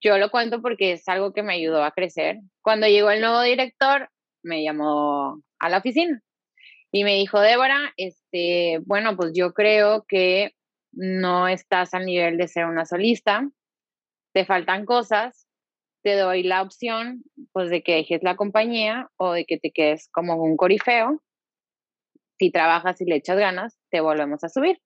[0.00, 2.38] yo lo cuento porque es algo que me ayudó a crecer.
[2.62, 4.08] Cuando llegó el nuevo director,
[4.42, 6.22] me llamó a la oficina
[6.90, 10.52] y me dijo, Débora, este, bueno, pues yo creo que
[10.90, 13.46] no estás al nivel de ser una solista,
[14.32, 15.46] te faltan cosas,
[16.02, 20.08] te doy la opción pues de que dejes la compañía o de que te quedes
[20.10, 21.22] como un corifeo.
[22.38, 24.80] Si trabajas y le echas ganas, te volvemos a subir.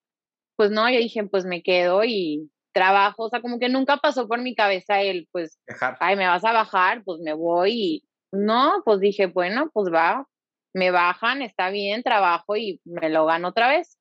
[0.57, 4.29] Pues no, yo dije, pues me quedo y trabajo, o sea, como que nunca pasó
[4.29, 5.59] por mi cabeza el, pues,
[6.01, 10.27] ay, me vas a bajar, pues me voy y no, pues dije, bueno, pues va,
[10.75, 13.99] me bajan, está bien, trabajo y me lo gano otra vez.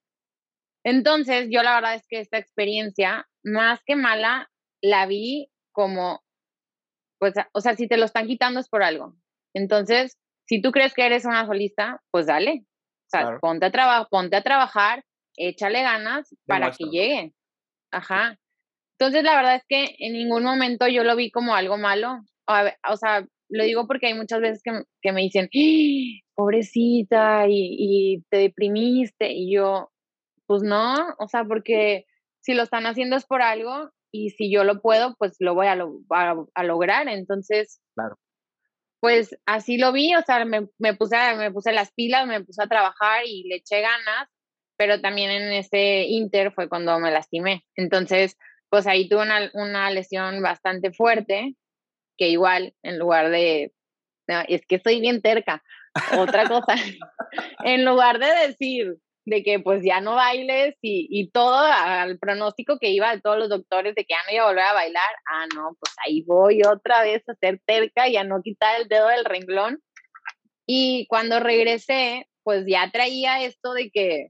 [0.85, 4.49] Entonces, yo la verdad es que esta experiencia, más que mala,
[4.81, 6.23] la vi como,
[7.19, 9.15] pues, o sea, si te lo están quitando es por algo.
[9.55, 12.66] Entonces, si tú crees que eres una solista, pues dale.
[13.07, 15.03] O sea, ponte, a ponte a trabajar,
[15.37, 17.33] échale ganas para que llegue.
[17.91, 18.37] Ajá.
[18.99, 22.19] Entonces, la verdad es que en ningún momento yo lo vi como algo malo.
[22.89, 26.27] O, sea, lo digo porque hay muchas veces que, que me dicen, ¡Ah!
[26.35, 29.31] pobrecita, y, y, te deprimiste.
[29.31, 29.91] Y yo,
[30.47, 32.05] pues no, o sea, porque
[32.41, 35.67] si lo están haciendo es por algo y si yo lo puedo, pues lo voy
[35.67, 35.77] a,
[36.53, 37.07] a, lograr.
[37.07, 38.17] Entonces, claro.
[39.07, 40.63] Pues así lo vi, o sea, me,
[40.95, 44.27] puse, me puse las pilas, me puse a trabajar y le eché ganas,
[44.75, 47.63] pero también en ese inter fue cuando me lastimé.
[47.77, 48.37] Entonces,
[48.69, 51.55] pues ahí tuve una, una lesión bastante fuerte,
[52.17, 53.71] que igual, en lugar de,
[54.49, 55.63] es que soy bien terca,
[56.17, 56.75] otra cosa,
[57.63, 62.79] en lugar de decir, de que pues ya no bailes y, y, todo al pronóstico
[62.79, 65.03] que iba de todos los doctores de que ya no iba a volver a bailar,
[65.29, 68.87] ah, no, pues ahí voy otra vez a ser terca y a no quitar el
[68.87, 69.83] dedo del renglón.
[70.65, 74.29] Y cuando regresé, pues ya traía esto de que,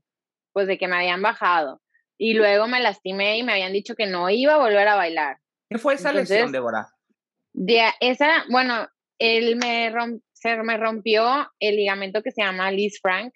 [0.51, 1.79] pues de que me habían bajado.
[2.17, 5.37] Y luego me lastimé y me habían dicho que no iba a volver a bailar.
[5.69, 6.87] ¿Qué fue esa lesión, Débora?
[7.53, 8.87] De esa, bueno,
[9.19, 9.93] él me,
[10.33, 13.31] se me rompió el ligamento que se llama Liz Frank,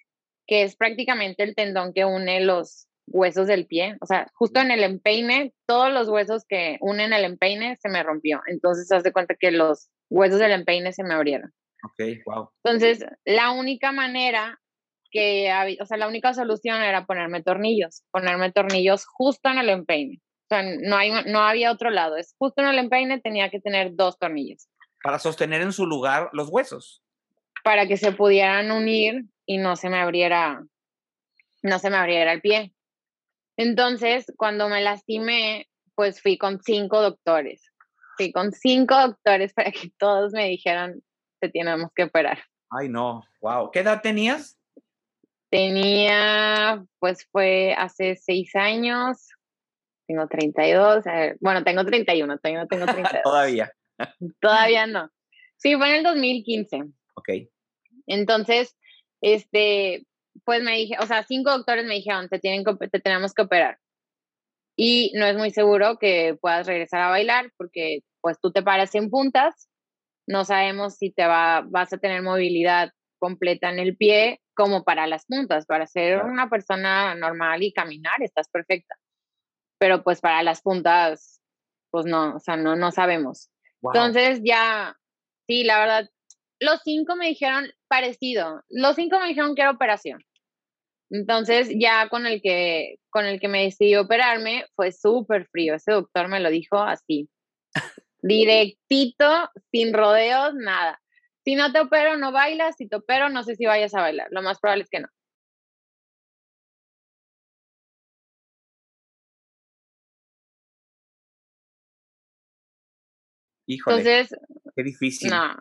[0.46, 3.96] que es prácticamente el tendón que une los huesos del pie.
[4.00, 8.02] O sea, justo en el empeine, todos los huesos que unen el empeine se me
[8.02, 8.40] rompió.
[8.46, 11.52] Entonces, haz de cuenta que los huesos del empeine se me abrieron.
[11.84, 12.50] Ok, wow.
[12.64, 14.60] Entonces, la única manera
[15.10, 19.68] que, había, o sea, la única solución era ponerme tornillos, ponerme tornillos justo en el
[19.68, 20.20] empeine.
[20.44, 22.16] O sea, no, hay, no había otro lado.
[22.16, 24.68] Es justo en el empeine tenía que tener dos tornillos.
[25.02, 27.02] Para sostener en su lugar los huesos.
[27.64, 30.64] Para que se pudieran unir y no se me abriera,
[31.62, 32.74] no se me abriera el pie.
[33.56, 37.62] Entonces, cuando me lastimé, pues fui con cinco doctores.
[38.16, 41.02] Fui con cinco doctores para que todos me dijeran,
[41.40, 42.42] te tenemos que operar.
[42.70, 43.70] Ay, no, wow.
[43.70, 44.58] ¿Qué edad tenías?
[45.50, 49.28] Tenía, pues fue hace seis años,
[50.06, 53.22] tengo 32, eh, bueno, tengo 31, tengo, tengo 32.
[53.22, 53.72] Todavía.
[54.40, 55.10] Todavía no.
[55.56, 56.84] Sí, fue en el 2015.
[57.14, 57.28] Ok.
[58.06, 58.76] Entonces,
[59.22, 60.04] este,
[60.44, 63.42] pues me dije, o sea, cinco doctores me dijeron, te, tienen que, te tenemos que
[63.42, 63.78] operar.
[64.76, 68.94] Y no es muy seguro que puedas regresar a bailar porque pues tú te paras
[68.94, 69.68] en puntas,
[70.26, 75.06] no sabemos si te va, vas a tener movilidad completa en el pie como para
[75.06, 78.96] las puntas, para ser una persona normal y caminar estás perfecta.
[79.78, 81.40] Pero pues para las puntas,
[81.90, 83.50] pues no, o sea, no, no sabemos.
[83.82, 84.96] Entonces ya,
[85.46, 86.10] sí, la verdad,
[86.62, 88.62] los cinco me dijeron parecido.
[88.68, 90.22] Los cinco me dijeron que era operación.
[91.10, 95.74] Entonces, ya con el que, con el que me decidí operarme, fue súper frío.
[95.74, 97.28] Ese doctor me lo dijo así.
[98.22, 101.02] Directito, sin rodeos, nada.
[101.44, 102.76] Si no te opero, no bailas.
[102.78, 104.28] Si te opero, no sé si vayas a bailar.
[104.30, 105.08] Lo más probable es que no.
[113.66, 113.96] Híjole.
[113.98, 114.38] Entonces,
[114.74, 115.30] qué difícil.
[115.30, 115.56] No,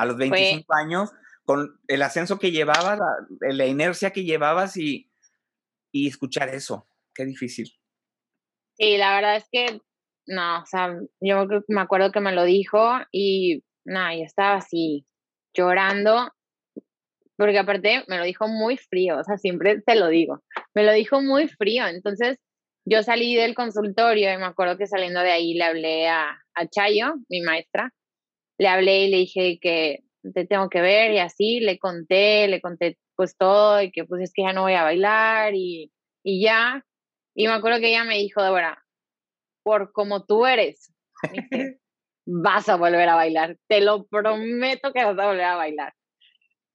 [0.00, 1.10] a los 25 años,
[1.44, 2.98] con el ascenso que llevabas,
[3.40, 5.10] la, inercia que llevabas y,
[5.92, 6.86] y escuchar eso.
[7.14, 7.70] Qué difícil.
[8.78, 9.82] Sí, la verdad es que,
[10.26, 15.04] no, o sea, yo me acuerdo que me lo dijo y, no, yo estaba así,
[15.54, 16.30] llorando,
[17.36, 20.42] porque aparte me lo dijo muy frío, o sea, siempre te lo digo,
[20.74, 22.38] me lo dijo muy frío, entonces
[22.86, 26.66] yo salí del consultorio y me acuerdo que saliendo de ahí le hablé a, a
[26.68, 27.92] Chayo, mi maestra,
[28.60, 32.60] le hablé y le dije que te tengo que ver y así, le conté, le
[32.60, 35.90] conté pues todo y que pues es que ya no voy a bailar y,
[36.22, 36.84] y ya.
[37.34, 38.84] Y me acuerdo que ella me dijo, Débora,
[39.62, 40.92] por como tú eres,
[42.26, 45.94] vas a volver a bailar, te lo prometo que vas a volver a bailar.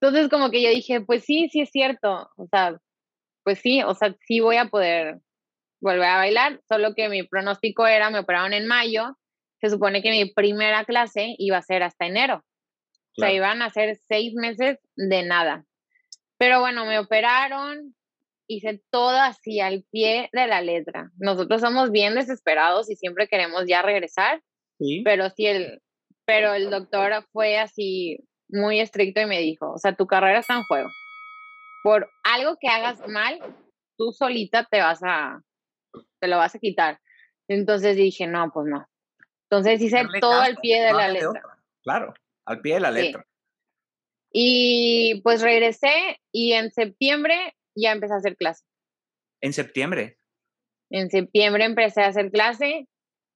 [0.02, 2.80] Entonces como que yo dije, pues sí, sí es cierto, o sea,
[3.44, 5.20] pues sí, o sea, sí voy a poder
[5.82, 9.16] volver a bailar, solo que mi pronóstico era, me operaron en mayo,
[9.62, 12.44] se supone que mi primera clase iba a ser hasta enero.
[13.18, 15.66] O sea, iban a ser seis meses de nada.
[16.38, 17.96] Pero bueno, me operaron,
[18.48, 21.12] hice todo así al pie de la letra.
[21.18, 24.42] Nosotros somos bien desesperados y siempre queremos ya regresar,
[24.78, 25.02] ¿Sí?
[25.06, 25.82] pero sí el,
[26.26, 30.56] pero el doctor fue así muy estricto y me dijo, o sea, tu carrera está
[30.56, 30.90] en juego.
[31.84, 33.40] Por algo que hagas mal,
[33.98, 35.40] tú solita te vas a,
[36.20, 37.00] te lo vas a quitar.
[37.48, 38.86] Entonces dije, no, pues no.
[39.58, 41.42] Entonces hice todo al pie de la letra.
[41.84, 42.14] claro,
[42.46, 43.26] al pie de la letra.
[44.32, 48.64] Y pues regresé y en septiembre ya empecé a hacer clase.
[49.42, 50.18] ¿En septiembre?
[50.90, 52.88] En septiembre empecé a hacer clase.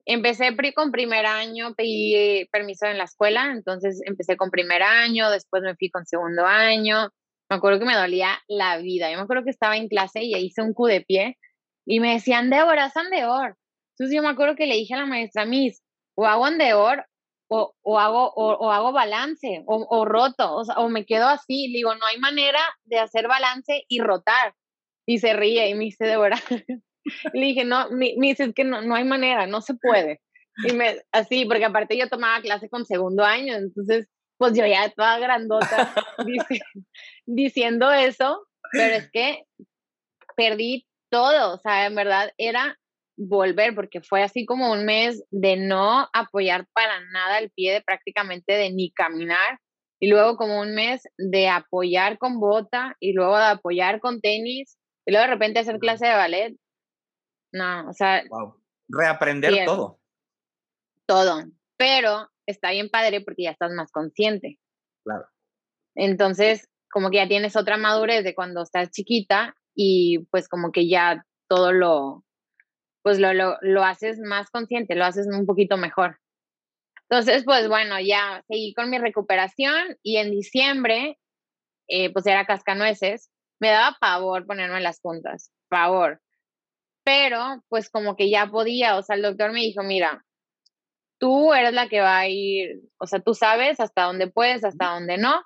[0.06, 5.62] Empecé con primer año, pedí permiso en la escuela, entonces empecé con primer año, después
[5.62, 7.10] me fui con segundo año.
[7.50, 9.12] Me acuerdo que me dolía la vida.
[9.12, 11.38] Yo me acuerdo que estaba en clase y hice un cu de pie
[11.86, 13.56] y me decían, Débora, haz andeor.
[13.94, 15.82] Entonces yo me acuerdo que le dije a la maestra, Miss,
[16.20, 17.06] o hago andeor
[17.48, 21.68] o, o hago, o, hago balance, o, o roto, o, o, me quedo así.
[21.70, 24.54] Le digo, no hay manera de hacer balance y rotar.
[25.08, 26.38] Y se ríe y me dice, Débora.
[27.34, 30.22] le dije, no, me, dice, es que no, no hay manera, no se puede.
[30.68, 34.90] Y me, así, porque aparte yo tomaba clase con segundo año, entonces, pues yo ya
[34.90, 35.94] toda grandota
[36.26, 36.60] dice,
[37.26, 39.46] diciendo eso, pero es que
[40.36, 42.78] perdí todo, o sea, en verdad era
[43.20, 47.82] volver, porque fue así como un mes de no apoyar para nada el pie, de
[47.82, 49.60] prácticamente de ni caminar,
[50.00, 54.78] y luego como un mes de apoyar con bota, y luego de apoyar con tenis,
[55.06, 56.56] y luego de repente hacer clase de ballet.
[57.52, 58.24] No, o sea...
[58.88, 60.00] Reaprender todo.
[61.06, 61.44] Todo,
[61.78, 64.58] pero está bien padre porque ya estás más consciente.
[65.04, 65.26] Claro.
[65.96, 70.88] Entonces, como que ya tienes otra madurez de cuando estás chiquita y pues como que
[70.88, 72.24] ya todo lo,
[73.04, 76.20] pues lo, lo, lo haces más consciente, lo haces un poquito mejor.
[77.10, 81.18] Entonces, pues bueno, ya seguí con mi recuperación y en diciembre,
[81.88, 86.22] eh, pues era cascanueces, me daba pavor ponerme las puntas, pavor.
[87.04, 90.24] Pero, pues como que ya podía, o sea, el doctor me dijo, mira,
[91.20, 94.94] tú eres la que va a ir, o sea, tú sabes hasta dónde puedes, hasta
[94.94, 95.44] dónde no,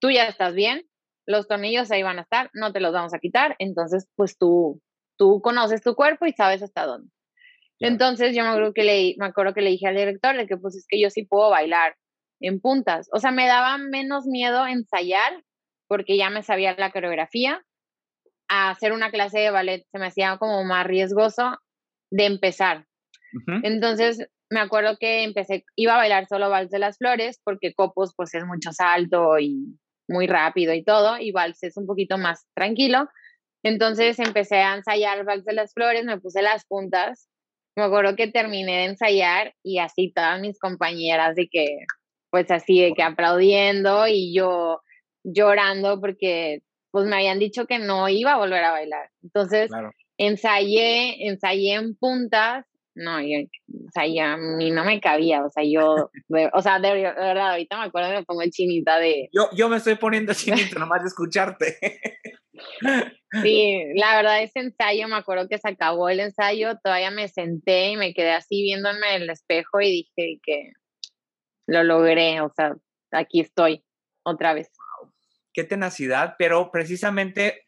[0.00, 0.88] tú ya estás bien,
[1.26, 4.80] los tornillos ahí van a estar, no te los vamos a quitar, entonces pues tú,
[5.20, 7.10] tú conoces tu cuerpo y sabes hasta dónde.
[7.78, 10.56] Entonces yo me acuerdo, que le, me acuerdo que le dije al director de que
[10.56, 11.94] pues es que yo sí puedo bailar
[12.40, 15.44] en puntas, o sea, me daba menos miedo ensayar
[15.88, 17.62] porque ya me sabía la coreografía,
[18.48, 21.58] a hacer una clase de ballet se me hacía como más riesgoso
[22.10, 22.86] de empezar.
[23.62, 28.14] Entonces me acuerdo que empecé, iba a bailar solo Vals de las Flores porque Copos
[28.16, 29.78] pues es mucho salto y
[30.08, 33.08] muy rápido y todo, y Vals es un poquito más tranquilo.
[33.62, 37.28] Entonces empecé a ensayar Vals de las Flores, me puse las puntas.
[37.76, 41.78] Me acuerdo que terminé de ensayar y así todas mis compañeras de que,
[42.30, 44.80] pues así de que aplaudiendo y yo
[45.22, 49.10] llorando porque pues me habían dicho que no iba a volver a bailar.
[49.22, 49.70] Entonces
[50.18, 53.38] ensayé, ensayé en puntas no, yo,
[53.86, 56.10] o sea, ya a mí no me cabía, o sea, yo,
[56.52, 59.28] o sea, de, verdad, ahorita me acuerdo me pongo chinita de...
[59.32, 61.78] Yo, yo me estoy poniendo chinito nomás de escucharte.
[63.42, 67.90] Sí, la verdad ese ensayo, me acuerdo que se acabó el ensayo, todavía me senté
[67.90, 70.72] y me quedé así viéndome en el espejo y dije que
[71.66, 72.74] lo logré, o sea,
[73.12, 73.84] aquí estoy
[74.24, 74.70] otra vez.
[75.52, 77.66] Qué tenacidad, pero precisamente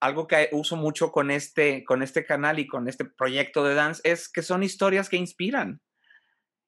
[0.00, 4.00] algo que uso mucho con este, con este canal y con este proyecto de dance
[4.04, 5.80] es que son historias que inspiran.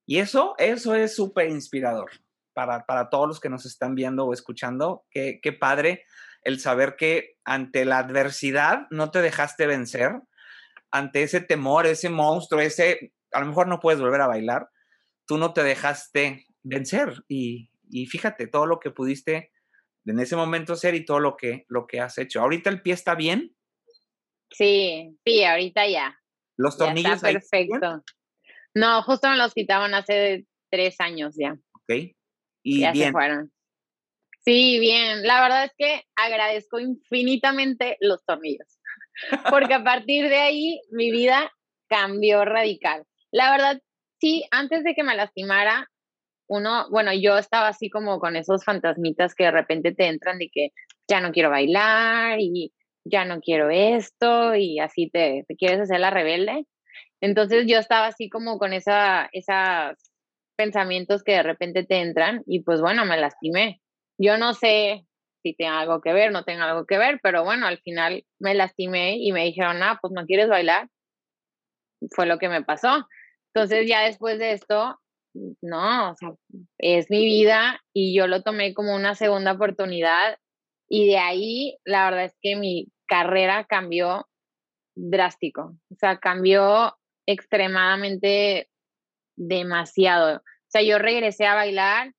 [0.07, 2.11] Y eso, eso es súper inspirador
[2.55, 5.05] para, para, todos los que nos están viendo o escuchando.
[5.11, 6.05] Qué, qué padre
[6.43, 10.23] el saber que ante la adversidad no te dejaste vencer,
[10.91, 14.71] ante ese temor, ese monstruo, ese, a lo mejor no puedes volver a bailar,
[15.27, 17.25] tú no te dejaste vencer.
[17.29, 19.53] Y, y fíjate todo lo que pudiste
[20.11, 22.40] en ese momento ser y todo lo que, lo que has hecho.
[22.40, 23.55] ¿Ahorita el pie está bien?
[24.51, 26.18] Sí, sí, ahorita ya.
[26.57, 27.23] ¿Los tornillos?
[27.23, 28.03] está perfecto.
[28.75, 31.52] No, justo me los quitaban hace tres años ya.
[31.52, 32.15] Ok.
[32.63, 33.06] Y ya bien.
[33.06, 33.52] se fueron.
[34.44, 35.23] Sí, bien.
[35.23, 38.81] La verdad es que agradezco infinitamente los tornillos.
[39.50, 41.52] Porque a partir de ahí mi vida
[41.88, 43.04] cambió radical.
[43.31, 43.81] La verdad,
[44.21, 45.90] sí, antes de que me lastimara,
[46.49, 50.49] uno, bueno, yo estaba así como con esos fantasmitas que de repente te entran de
[50.53, 50.71] que
[51.09, 52.73] ya no quiero bailar y
[53.05, 56.67] ya no quiero esto y así te, quieres hacer la rebelde.
[57.21, 59.96] Entonces yo estaba así como con esa, esos
[60.57, 63.81] pensamientos que de repente te entran y pues bueno, me lastimé.
[64.19, 65.07] Yo no sé
[65.42, 68.55] si tenga algo que ver, no tenga algo que ver, pero bueno, al final me
[68.55, 70.88] lastimé y me dijeron, ah, pues no quieres bailar.
[72.11, 73.07] Fue lo que me pasó.
[73.55, 74.99] Entonces ya después de esto,
[75.61, 76.33] no, o sea,
[76.79, 80.39] es mi vida y yo lo tomé como una segunda oportunidad
[80.89, 84.27] y de ahí la verdad es que mi carrera cambió
[84.95, 88.69] drástico, o sea, cambió extremadamente
[89.37, 90.39] demasiado.
[90.39, 92.13] O sea, yo regresé a bailar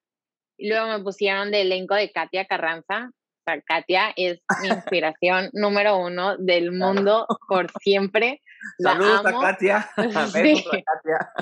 [0.57, 3.09] y luego me pusieron de elenco de Katia Carranza.
[3.11, 8.41] O sea, Katia es mi inspiración número uno del mundo por siempre.
[8.77, 9.89] Saludos a Katia.
[10.33, 10.63] sí.
[10.63, 11.33] Katia.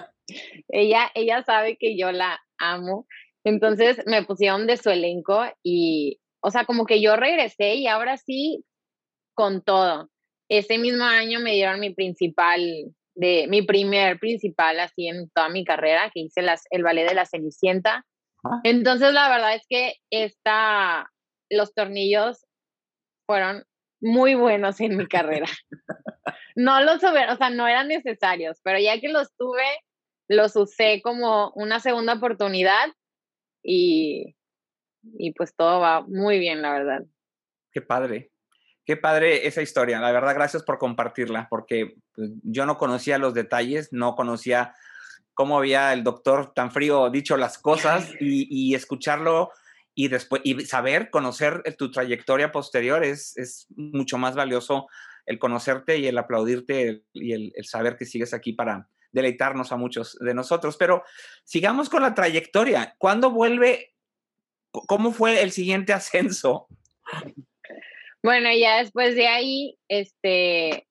[0.70, 3.08] Ella, ella sabe que yo la amo.
[3.44, 8.18] Entonces me pusieron de su elenco y, o sea, como que yo regresé y ahora
[8.18, 8.64] sí,
[9.34, 10.10] con todo.
[10.50, 12.62] Ese mismo año me dieron mi principal,
[13.16, 17.16] de mi primer principal así en toda mi carrera, que hice las, el ballet de
[17.16, 18.06] la Cenicienta.
[18.64, 21.10] Entonces, la verdad es que esta,
[21.50, 22.46] los tornillos
[23.26, 23.66] fueron
[24.00, 25.48] muy buenos en mi carrera.
[26.56, 29.64] No los o sea, no eran necesarios, pero ya que los tuve,
[30.28, 32.88] los usé como una segunda oportunidad
[33.64, 34.36] y,
[35.02, 37.06] y pues todo va muy bien, la verdad.
[37.72, 38.32] Qué padre.
[38.86, 40.00] Qué padre esa historia.
[40.00, 44.74] La verdad, gracias por compartirla, porque pues, yo no conocía los detalles, no conocía
[45.34, 49.52] cómo había el doctor tan frío dicho las cosas y, escucharlo
[49.94, 54.88] y después y saber, conocer tu trayectoria posterior es, es, mucho más valioso
[55.26, 59.78] el conocerte y el aplaudirte y el, el, saber que sigues aquí para deleitarnos a
[59.78, 60.78] muchos de nosotros.
[60.78, 61.03] Pero
[61.43, 62.95] sigamos con la trayectoria.
[62.97, 63.93] ¿Cuándo vuelve?
[64.72, 66.68] ¿Cómo fue el siguiente ascenso?
[68.24, 70.88] Bueno, ya después de ahí, este,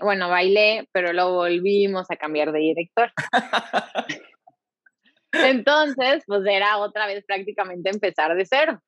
[0.00, 3.12] bueno, bailé, pero luego volvimos a cambiar de director.
[5.32, 8.80] Entonces, pues era otra vez prácticamente empezar de cero.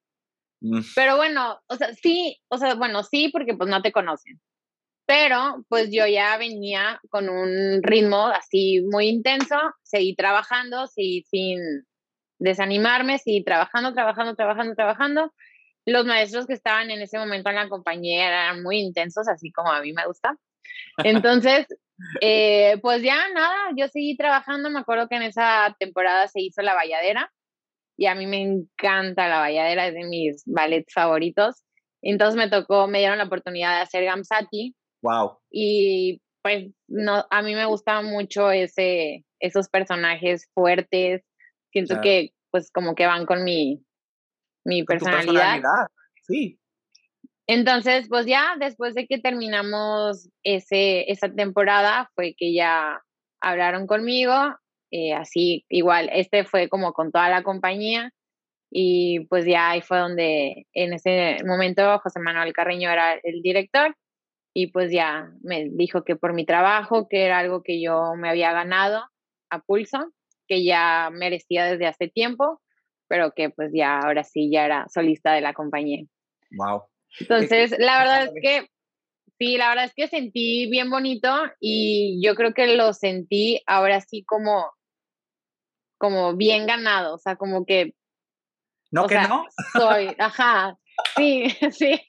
[0.61, 0.81] Mm.
[0.95, 4.41] Pero bueno, o sea, sí, o sea, bueno, sí, porque pues no te conocen.
[5.09, 11.59] Pero pues yo ya venía con un ritmo así muy intenso, seguí trabajando, seguí sin
[12.39, 15.33] desanimarme, seguí trabajando, trabajando, trabajando, trabajando
[15.89, 19.73] los maestros que estaban en ese momento en la compañía eran muy intensos, así como
[19.73, 20.37] a mí me gusta.
[20.99, 21.67] Entonces,
[22.21, 26.63] eh, pues ya nada, yo seguí trabajando, me acuerdo que en esa temporada se hizo
[26.63, 27.33] La Valladera
[27.97, 31.65] y a mí me encanta La Valladera, es de mis ballets favoritos.
[32.03, 34.77] Entonces me tocó, me dieron la oportunidad de hacer Gamsati.
[35.03, 35.39] Wow.
[35.51, 41.23] Y pues no, a mí me gustan mucho ese, esos personajes fuertes.
[41.73, 43.85] Siento que pues como que van con mi,
[44.65, 45.61] mi personalidad.
[46.27, 46.59] Sí.
[47.47, 53.01] Entonces, pues ya después de que terminamos ese, esa temporada, fue que ya
[53.41, 54.35] hablaron conmigo,
[54.91, 58.13] eh, así igual, este fue como con toda la compañía
[58.71, 63.95] y pues ya ahí fue donde en ese momento José Manuel Carreño era el director
[64.55, 68.29] y pues ya me dijo que por mi trabajo, que era algo que yo me
[68.29, 69.05] había ganado
[69.51, 70.13] a pulso,
[70.47, 72.61] que ya merecía desde hace tiempo
[73.09, 76.05] pero que pues ya ahora sí ya era solista de la compañía.
[76.53, 76.85] Wow.
[77.19, 78.69] Entonces, la verdad es que
[79.39, 81.29] sí, la verdad es que sentí bien bonito
[81.59, 84.71] y yo creo que lo sentí ahora sí como
[85.97, 87.95] como bien ganado, o sea, como que
[88.93, 89.47] no que no.
[89.73, 90.79] Soy, ajá.
[91.17, 92.01] Sí, sí.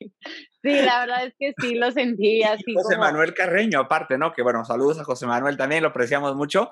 [0.62, 2.74] Sí, la verdad es que sí lo sentí así.
[2.76, 4.34] José Manuel Carreño, aparte, ¿no?
[4.34, 6.72] Que bueno, saludos a José Manuel también, lo apreciamos mucho.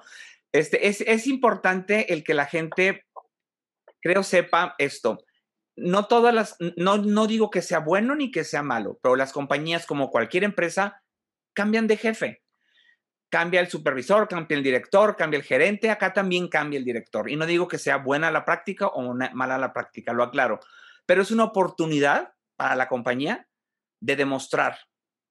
[0.52, 3.06] Este, es, es importante el que la gente
[4.02, 5.24] creo sepa esto.
[5.78, 9.32] No todas las, no, no digo que sea bueno ni que sea malo, pero las
[9.32, 11.04] compañías, como cualquier empresa,
[11.54, 12.42] cambian de jefe.
[13.30, 17.30] Cambia el supervisor, cambia el director, cambia el gerente, acá también cambia el director.
[17.30, 20.60] Y no digo que sea buena la práctica o mala la práctica, lo aclaro,
[21.06, 23.48] pero es una oportunidad para la compañía
[24.02, 24.78] de demostrar,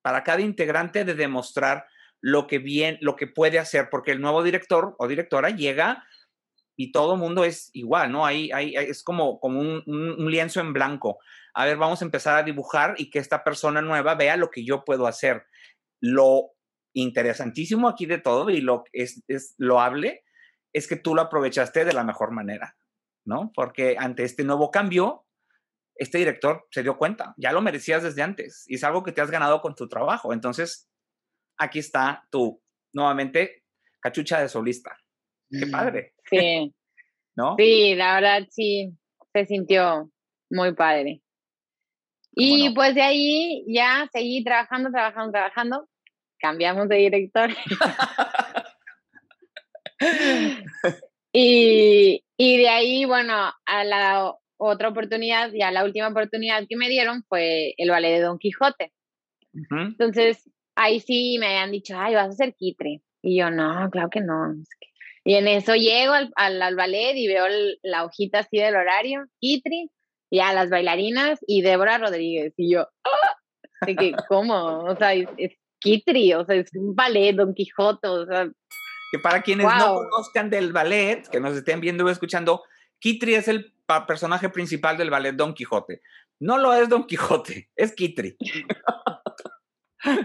[0.02, 1.86] para cada integrante de demostrar
[2.20, 6.04] lo que bien, lo que puede hacer, porque el nuevo director o directora llega
[6.76, 8.26] y todo mundo es igual, ¿no?
[8.26, 11.18] Ahí, ahí es como, como un, lienzo en blanco.
[11.54, 14.64] A ver, vamos a empezar a dibujar y que esta persona nueva vea lo que
[14.64, 15.46] yo puedo hacer.
[16.00, 16.52] Lo
[16.94, 20.24] interesantísimo aquí de todo y lo es, es loable
[20.72, 22.76] es que tú lo aprovechaste de la mejor manera,
[23.24, 23.50] ¿no?
[23.54, 25.25] Porque ante este nuevo cambio,
[25.98, 29.20] este director se dio cuenta, ya lo merecías desde antes y es algo que te
[29.20, 30.32] has ganado con tu trabajo.
[30.32, 30.88] Entonces,
[31.56, 33.64] aquí está tu, nuevamente,
[34.00, 34.96] cachucha de solista.
[35.50, 36.14] Qué padre.
[36.28, 36.74] Sí.
[37.36, 37.54] ¿No?
[37.58, 38.92] Sí, la verdad sí,
[39.32, 40.10] se sintió
[40.50, 41.20] muy padre.
[42.32, 45.88] Y pues de ahí ya seguí trabajando, trabajando, trabajando.
[46.38, 47.50] Cambiamos de director.
[51.32, 56.88] y, y de ahí, bueno, a la otra oportunidad, ya la última oportunidad que me
[56.88, 58.92] dieron fue el ballet de Don Quijote.
[59.70, 63.02] Entonces, ahí sí me habían dicho, ay, vas a ser quitre.
[63.22, 64.54] Y yo, no, claro que no.
[65.24, 67.46] Y en eso llego al, al, ballet y veo
[67.82, 69.90] la hojita así del horario, Kitri,
[70.30, 72.54] y a las bailarinas y Débora Rodríguez.
[72.56, 73.36] Y yo, ¡ah!
[73.84, 74.84] que, ¿cómo?
[74.84, 78.48] O sea, es, Kitri, o sea, es un ballet, Don Quijote, o sea.
[79.10, 82.62] Que para quienes no conozcan del ballet, que nos estén viendo o escuchando,
[82.98, 83.72] Kitri es el
[84.06, 86.02] personaje principal del ballet Don Quijote.
[86.38, 88.36] No lo es Don Quijote, es Kitri.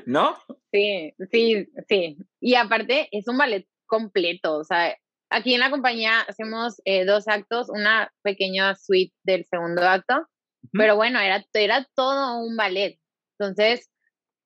[0.05, 0.37] ¿No?
[0.71, 2.17] Sí, sí, sí.
[2.39, 4.57] Y aparte es un ballet completo.
[4.57, 4.95] O sea,
[5.29, 10.27] aquí en la compañía hacemos eh, dos actos, una pequeña suite del segundo acto,
[10.71, 12.99] pero bueno, era, era todo un ballet.
[13.39, 13.89] Entonces,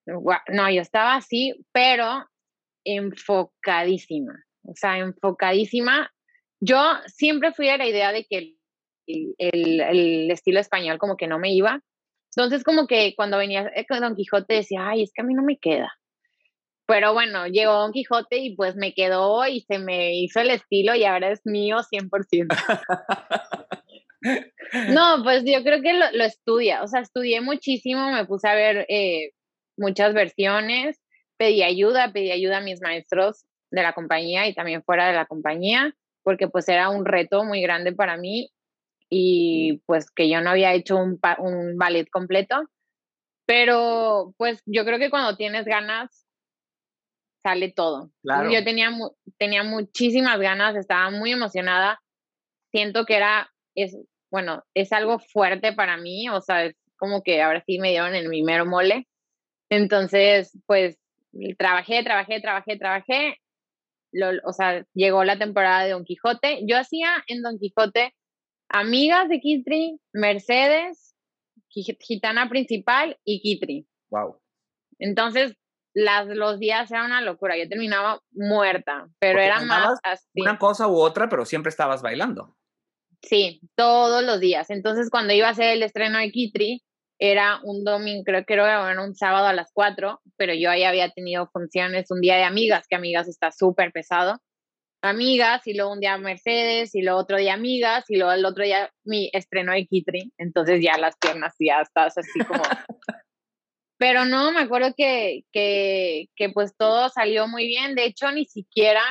[0.06, 2.26] no, yo estaba así, pero
[2.86, 4.34] enfocadísima.
[4.64, 6.12] O sea, enfocadísima.
[6.66, 8.56] Yo siempre fui a la idea de que
[9.08, 9.36] el,
[9.82, 11.82] el estilo español como que no me iba.
[12.36, 15.44] Entonces, como que cuando venía con Don Quijote decía, ay, es que a mí no
[15.44, 15.94] me queda.
[16.88, 20.96] Pero bueno, llegó Don Quijote y pues me quedó y se me hizo el estilo
[20.96, 22.48] y ahora es mío 100%.
[24.90, 28.86] no, pues yo creo que lo, estudia, o sea, estudié muchísimo, me puse a ver
[28.90, 29.32] eh,
[29.78, 31.00] muchas versiones,
[31.38, 35.26] pedí ayuda, pedí ayuda a mis maestros de la compañía y también fuera de la
[35.26, 35.96] compañía,
[36.26, 38.50] porque pues era un reto muy grande para mí
[39.10, 42.64] y pues que yo no había hecho un, un ballet completo,
[43.46, 46.26] pero pues yo creo que cuando tienes ganas
[47.44, 48.10] sale todo.
[48.52, 48.90] Yo tenía,
[49.38, 52.02] tenía muchísimas ganas, estaba muy emocionada.
[52.72, 53.96] Siento que era, es,
[54.32, 58.16] bueno, es algo fuerte para mí, o sea, es como que ahora sí me dieron
[58.16, 59.08] el primero mole.
[59.70, 60.98] Entonces, pues
[61.60, 63.38] trabajé, trabajé, trabajé, trabajé.
[64.44, 66.62] O sea, llegó la temporada de Don Quijote.
[66.68, 68.14] Yo hacía en Don Quijote
[68.70, 71.16] amigas de Kitri, Mercedes,
[71.70, 73.88] gitana principal y Kitri.
[74.10, 74.42] Wow.
[75.00, 75.56] Entonces,
[75.94, 77.58] las, los días eran una locura.
[77.58, 80.42] Yo terminaba muerta, pero era más así.
[80.42, 82.56] Una cosa u otra, pero siempre estabas bailando.
[83.22, 84.70] Sí, todos los días.
[84.70, 86.84] Entonces, cuando iba a hacer el estreno de Kitri,
[87.20, 91.12] era un domingo, creo que era un sábado a las 4, pero yo ahí había
[91.12, 94.40] tenido funciones un día de amigas, que amigas está súper pesado.
[95.02, 98.64] Amigas, y luego un día Mercedes, y luego otro día amigas, y luego el otro
[98.64, 100.34] día mi estreno de Kitri.
[100.38, 102.64] Entonces ya las piernas ya estás así como
[103.98, 107.96] Pero no, me acuerdo que, que, que pues todo salió muy bien.
[107.96, 109.02] De hecho, ni siquiera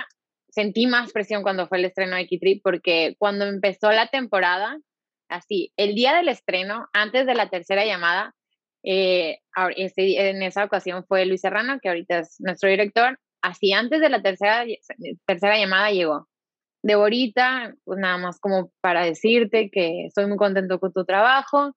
[0.51, 4.79] sentí más presión cuando fue el estreno de Kitri, porque cuando empezó la temporada,
[5.35, 8.35] así, el día del estreno, antes de la tercera llamada,
[8.83, 9.39] eh,
[9.77, 14.09] este, en esa ocasión fue Luis Serrano, que ahorita es nuestro director, así antes de
[14.09, 14.65] la tercera,
[15.27, 16.29] tercera llamada llegó.
[16.83, 21.75] Deborita, pues nada más como para decirte que estoy muy contento con tu trabajo,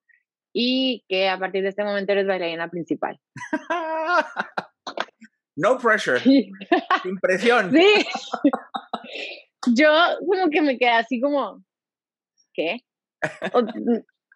[0.59, 3.19] y que a partir de este momento eres bailarina principal.
[5.55, 6.19] no pressure.
[7.05, 7.71] Impresión.
[7.71, 8.07] Sí.
[9.75, 9.87] Yo
[10.19, 11.63] como que me quedé así como,
[12.55, 12.79] ¿qué?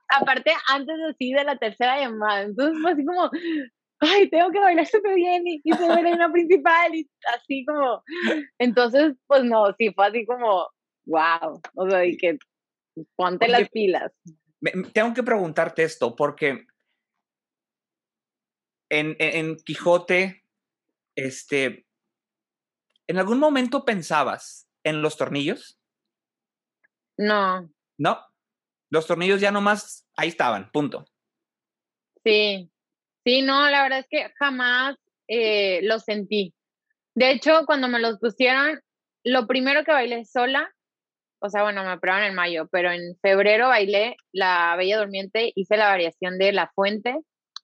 [0.09, 3.29] Aparte, antes así de la tercera llamada, entonces fue así como,
[3.99, 8.03] ay, tengo que bailar súper bien y, y bailarina principal y así como,
[8.59, 10.67] entonces, pues no, sí, fue así como,
[11.05, 12.37] wow, o sea, y que
[13.15, 14.11] ponte las pilas
[14.93, 16.65] tengo que preguntarte esto porque
[18.89, 20.43] en, Quijote,
[21.15, 21.85] este,
[23.07, 25.79] ¿en algún momento pensabas en los tornillos?
[27.17, 27.71] No.
[27.97, 28.19] No.
[28.91, 31.05] Los tornillos ya nomás ahí estaban, punto.
[32.23, 32.69] Sí.
[33.25, 34.95] Sí, no, la verdad es que jamás
[35.27, 36.53] eh, los sentí.
[37.15, 38.79] De hecho, cuando me los pusieron,
[39.23, 40.71] lo primero que bailé sola
[41.43, 45.75] o sea, bueno, me aprobaron en mayo, pero en febrero bailé La Bella Durmiente, hice
[45.75, 47.17] la variación de La Fuente,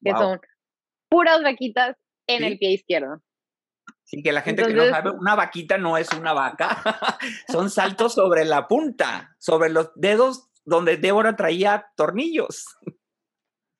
[0.03, 0.39] que son
[1.09, 1.95] puras vaquitas
[2.27, 3.21] en el pie izquierdo.
[4.03, 6.81] Sí, que la gente que no sabe, una vaquita no es una vaca,
[7.51, 12.65] son saltos sobre la punta, sobre los dedos donde Débora traía tornillos.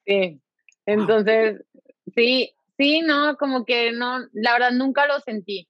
[0.06, 0.42] Sí,
[0.86, 1.64] entonces,
[2.16, 5.68] sí, sí, no, como que no, la verdad nunca lo sentí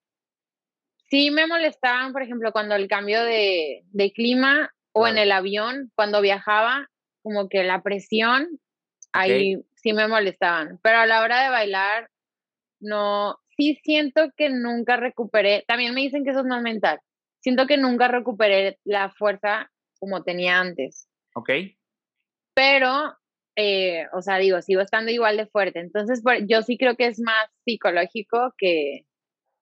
[1.09, 6.22] sí me molestaban, por ejemplo, cuando el cambio de, clima o en el avión, cuando
[6.22, 6.89] viajaba,
[7.22, 8.47] como que la presión,
[9.11, 10.80] ahí sí me molestaban.
[10.82, 12.09] Pero a la hora de bailar,
[12.80, 16.99] no, sí siento que nunca recuperé, también me dicen que eso es no mental,
[17.39, 21.06] siento que nunca recuperé la fuerza como tenía antes.
[21.38, 21.49] Ok.
[22.55, 23.15] Pero,
[23.55, 25.79] eh, o sea, digo, sigo estando igual de fuerte.
[25.79, 29.05] Entonces, yo sí creo que es más psicológico que,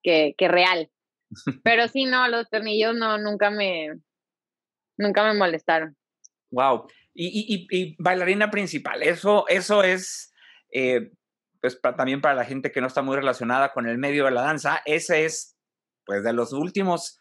[0.02, 0.90] que, que real.
[1.66, 3.90] Pero sí, no, los tornillos no, nunca me,
[4.98, 5.98] nunca me molestaron.
[6.52, 6.88] Wow.
[7.14, 10.34] Y, bailarina principal, eso, eso es,
[10.72, 11.12] eh,
[11.60, 14.42] pues también para la gente que no está muy relacionada con el medio de la
[14.42, 15.58] danza, ese es,
[16.06, 17.18] pues, de los últimos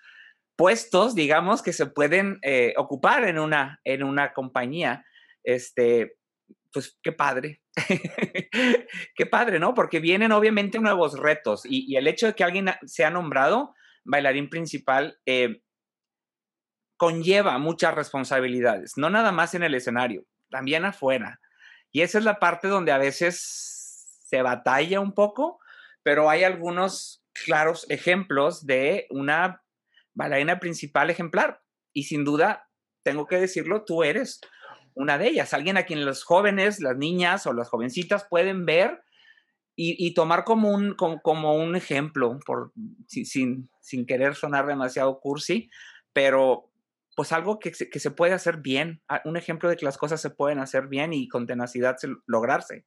[0.57, 5.05] puestos, digamos, que se pueden eh, ocupar en una, en una compañía.
[5.43, 6.17] Este,
[6.75, 7.63] pues qué padre,
[9.17, 9.75] qué padre, ¿no?
[9.75, 13.75] Porque vienen obviamente nuevos retos y, el hecho de que alguien sea nombrado
[14.05, 15.63] bailarín principal eh,
[16.97, 21.41] conlleva muchas responsabilidades, no nada más en el escenario, también afuera.
[21.93, 25.61] Y esa es la parte donde a veces se batalla un poco,
[26.03, 29.64] pero hay algunos claros ejemplos de una
[30.15, 31.63] bailarina principal ejemplar.
[31.93, 32.69] Y sin duda,
[33.03, 34.41] tengo que decirlo, tú eres
[34.95, 39.03] una de ellas, alguien a quien los jóvenes, las niñas o las jovencitas pueden ver
[39.77, 42.73] y, tomar como un, como, un ejemplo, por,
[43.09, 45.69] sin, sin querer sonar demasiado cursi,
[46.13, 46.71] pero
[47.17, 50.21] pues algo que se, que se puede hacer bien, un ejemplo de que las cosas
[50.21, 51.97] se pueden hacer bien y con tenacidad
[52.27, 52.87] lograrse.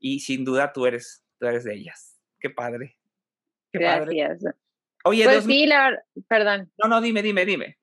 [0.00, 2.18] Y sin duda tú eres, tú eres de ellas.
[2.40, 2.96] Qué padre.
[3.72, 4.42] Gracias.
[5.06, 6.70] Oye, pues sí, la perdón.
[6.82, 7.78] No, no, dime, dime, dime.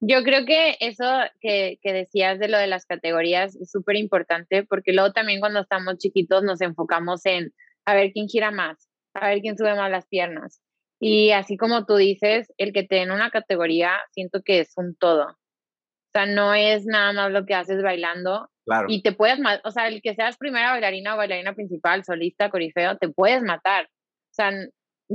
[0.00, 1.04] Yo creo que eso
[1.40, 5.60] que, que decías de lo de las categorías es súper importante porque luego también cuando
[5.60, 7.52] estamos chiquitos nos enfocamos en
[7.84, 10.60] a ver quién gira más, a ver quién sube más las piernas.
[11.00, 14.96] Y así como tú dices, el que te den una categoría, siento que es un
[14.96, 15.26] todo.
[15.28, 18.48] O sea, no es nada más lo que haces bailando.
[18.64, 18.86] Claro.
[18.88, 22.98] Y te puedes, o sea, el que seas primera bailarina o bailarina principal, solista, corifeo,
[22.98, 23.86] te puedes matar.
[23.86, 24.52] O sea,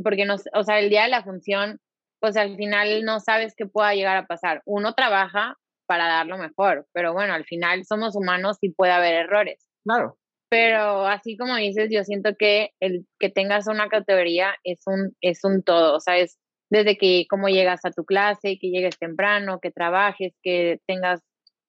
[0.02, 1.80] porque no, o sea, el día de la función,
[2.20, 4.62] pues al final no sabes qué pueda llegar a pasar.
[4.66, 9.14] Uno trabaja para dar lo mejor, pero bueno, al final somos humanos y puede haber
[9.14, 9.68] errores.
[9.84, 10.18] Claro.
[10.50, 15.44] Pero así como dices, yo siento que el que tengas una categoría es un, es
[15.44, 16.38] un todo, o sea, es
[16.70, 21.22] desde que cómo llegas a tu clase, que llegues temprano, que trabajes, que tengas,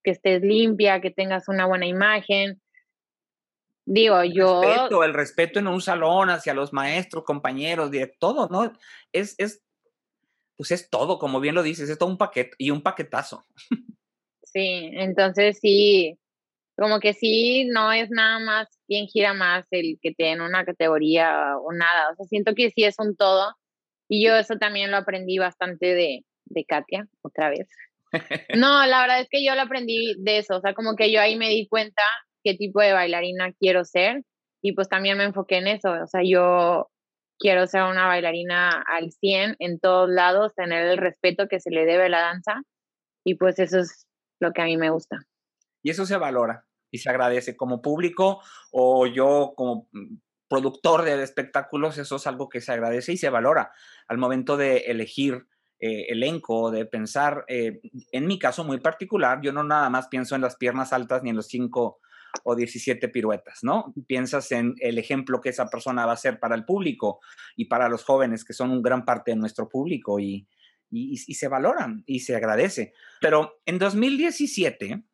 [0.02, 2.60] que estés limpia, que tengas una buena imagen,
[3.86, 4.62] Digo, el yo...
[4.62, 8.72] Respeto, el respeto en un salón hacia los maestros, compañeros, todo, ¿no?
[9.12, 9.62] Es, es,
[10.56, 13.44] pues es todo, como bien lo dices, es todo un paquete y un paquetazo.
[14.42, 16.18] Sí, entonces sí,
[16.76, 21.56] como que sí, no es nada más quién gira más el que tiene una categoría
[21.58, 23.54] o nada, o sea, siento que sí es un todo
[24.08, 27.68] y yo eso también lo aprendí bastante de, de Katia, otra vez.
[28.56, 31.20] No, la verdad es que yo lo aprendí de eso, o sea, como que yo
[31.20, 32.02] ahí me di cuenta
[32.44, 34.22] qué tipo de bailarina quiero ser
[34.62, 36.88] y pues también me enfoqué en eso, o sea, yo
[37.38, 41.84] quiero ser una bailarina al 100 en todos lados, tener el respeto que se le
[41.84, 42.62] debe a la danza
[43.24, 44.06] y pues eso es
[44.40, 45.18] lo que a mí me gusta.
[45.82, 48.40] Y eso se valora y se agradece como público
[48.70, 50.16] o yo como mm,
[50.48, 53.72] productor de espectáculos, eso es algo que se agradece y se valora
[54.06, 55.46] al momento de elegir
[55.80, 57.80] eh, elenco, de pensar, eh,
[58.12, 61.30] en mi caso muy particular, yo no nada más pienso en las piernas altas ni
[61.30, 61.98] en los cinco
[62.42, 63.94] o 17 piruetas, ¿no?
[64.06, 67.20] Piensas en el ejemplo que esa persona va a ser para el público
[67.56, 70.46] y para los jóvenes, que son un gran parte de nuestro público y,
[71.16, 72.92] se valoran y se agradece.
[73.20, 75.04] Pero en 2017,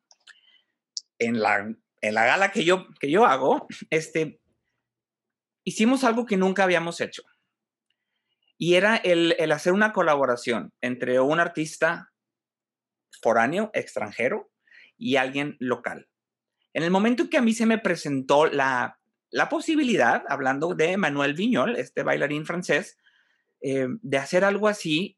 [1.19, 4.41] en la, en la gala que yo, que yo hago, este,
[5.63, 7.23] hicimos algo que nunca habíamos hecho.
[8.57, 12.11] Y era el, el hacer una colaboración entre un artista
[13.21, 14.51] foráneo, extranjero,
[14.97, 16.07] y alguien local.
[16.73, 18.97] En el momento que a mí se me presentó la,
[19.49, 22.97] posibilidad, hablando de Manuel Viñol, este bailarín francés,
[23.61, 25.17] eh, de hacer algo así,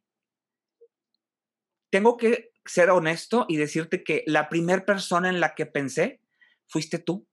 [1.89, 6.21] tengo que ser honesto y decirte que la primera persona en la que pensé
[6.67, 7.27] fuiste tú.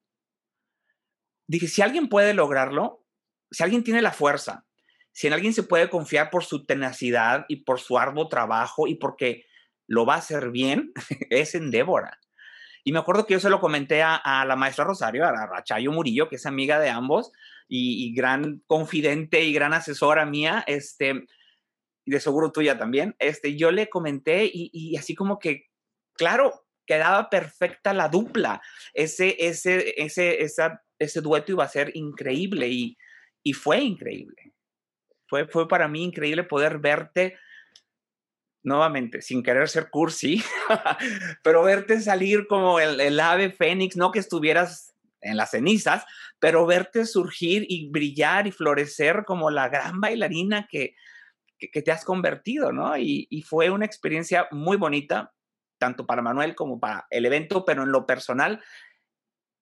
[1.46, 3.04] Dije, si alguien puede lograrlo,
[3.50, 4.66] si alguien tiene la fuerza,
[5.12, 8.96] si en alguien se puede confiar por su tenacidad y por su arduo trabajo y
[8.96, 9.46] porque
[9.86, 10.92] lo va a hacer bien,
[11.30, 12.19] es en Débora.
[12.84, 16.28] Y me acuerdo que yo se lo comenté a, la maestra Rosario, a, Rachayo Murillo,
[16.28, 17.32] que es amiga de ambos
[17.68, 21.26] y, gran confidente y gran asesora mía, este,
[22.04, 23.14] y de seguro tuya también.
[23.18, 25.66] Este, yo le comenté y, así como que,
[26.14, 28.62] claro, quedaba perfecta la dupla.
[28.94, 32.96] Ese, ese, ese, esa, ese dueto iba a ser increíble y,
[33.42, 34.52] y fue increíble.
[35.28, 37.36] Fue, fue para mí increíble poder verte
[38.62, 40.42] nuevamente, sin querer ser cursi,
[41.42, 46.04] pero verte salir como el, ave fénix, no que estuvieras en las cenizas,
[46.38, 50.94] pero verte surgir y brillar y florecer como la gran bailarina que,
[51.58, 52.96] que, te has convertido, ¿no?
[52.96, 55.32] Y, fue una experiencia muy bonita,
[55.78, 58.62] tanto para Manuel como para el evento, pero en lo personal,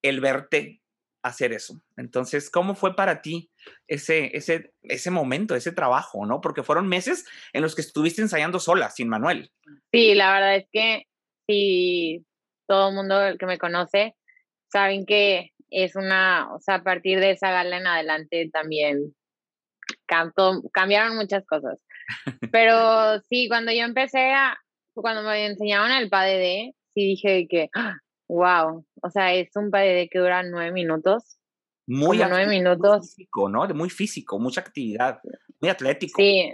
[0.02, 0.82] el verte
[1.22, 1.80] hacer eso.
[1.96, 3.50] Entonces, ¿cómo fue para ti
[3.86, 6.40] ese, ese, ese momento, ese trabajo, no?
[6.40, 9.50] Porque fueron meses en los que estuviste ensayando sola, sin Manuel.
[9.92, 11.06] Sí, la verdad es que
[11.46, 12.24] sí,
[12.66, 14.14] todo el mundo que me conoce
[14.70, 19.14] saben que es una, o sea, a partir de esa gala en adelante también
[20.72, 21.78] cambiaron muchas cosas.
[22.52, 24.58] Pero sí, cuando yo empecé a,
[24.94, 27.68] cuando me enseñaron el PADD, sí dije que,
[28.28, 31.38] wow, o sea, es un PADD que dura nueve minutos.
[31.86, 33.14] Muy, nueve minutos.
[33.14, 33.66] físico, ¿no?
[33.68, 35.20] Muy físico, mucha actividad,
[35.60, 36.20] muy atlético.
[36.20, 36.52] Sí,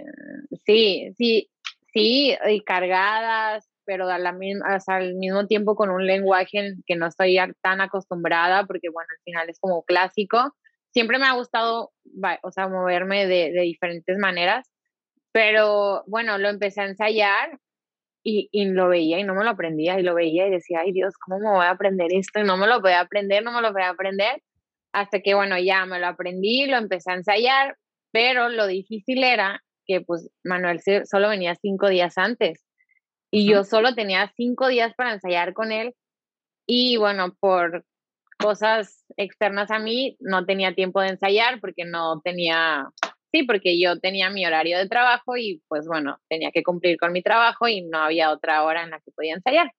[0.65, 1.51] sí, sí,
[1.93, 7.07] sí, y cargadas, pero a la misma, al mismo tiempo con un lenguaje que no
[7.07, 10.55] estoy tan acostumbrada, porque bueno, al final es como clásico.
[10.91, 11.91] Siempre me ha gustado,
[12.41, 14.71] o sea, moverme de, de diferentes maneras,
[15.33, 17.59] pero bueno, lo empecé a ensayar
[18.25, 20.91] y, y, lo veía y no me lo aprendía y lo veía y decía, ay
[20.91, 22.39] Dios, ¿cómo me voy a aprender esto?
[22.39, 24.41] Y no me lo voy a aprender, no me lo voy a aprender.
[24.93, 27.77] Hasta que, bueno, ya me lo aprendí, lo empecé a ensayar,
[28.11, 32.65] pero lo difícil era que pues Manuel solo venía cinco días antes
[33.29, 35.93] y yo solo tenía cinco días para ensayar con él
[36.65, 37.85] y bueno, por
[38.39, 42.87] cosas externas a mí no tenía tiempo de ensayar porque no tenía,
[43.35, 47.11] sí, porque yo tenía mi horario de trabajo y pues bueno, tenía que cumplir con
[47.11, 49.71] mi trabajo y no había otra hora en la que podía ensayar.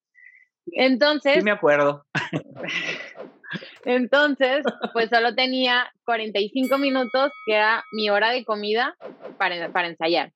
[0.72, 1.36] Entonces...
[1.36, 2.04] Sí, me acuerdo.
[3.84, 8.96] Entonces, pues solo tenía 45 minutos, que era mi hora de comida
[9.38, 10.32] para, para ensayar.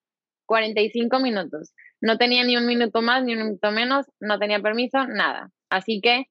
[0.47, 1.75] 45 minutos.
[2.01, 5.51] No tenía ni un minuto más, ni un minuto menos, no tenía permiso, nada.
[5.69, 6.27] Así que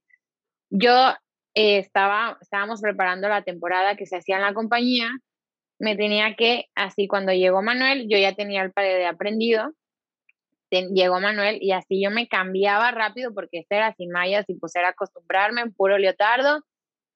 [0.70, 1.14] yo
[1.54, 5.12] eh, estaba, estábamos preparando la temporada que se hacía en la compañía.
[5.80, 9.74] Me tenía que, así cuando llegó Manuel, yo ya tenía el padre de aprendido.
[10.72, 14.76] llegó Manuel y así yo me cambiaba rápido porque este era sin mallas y pues
[14.76, 16.64] era acostumbrarme en puro leotardo,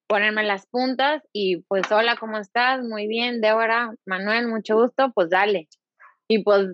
[0.07, 2.81] ponerme las puntas y pues hola, ¿cómo estás?
[2.83, 5.67] Muy bien, Débora, Manuel, mucho gusto, pues dale.
[6.27, 6.67] Y pues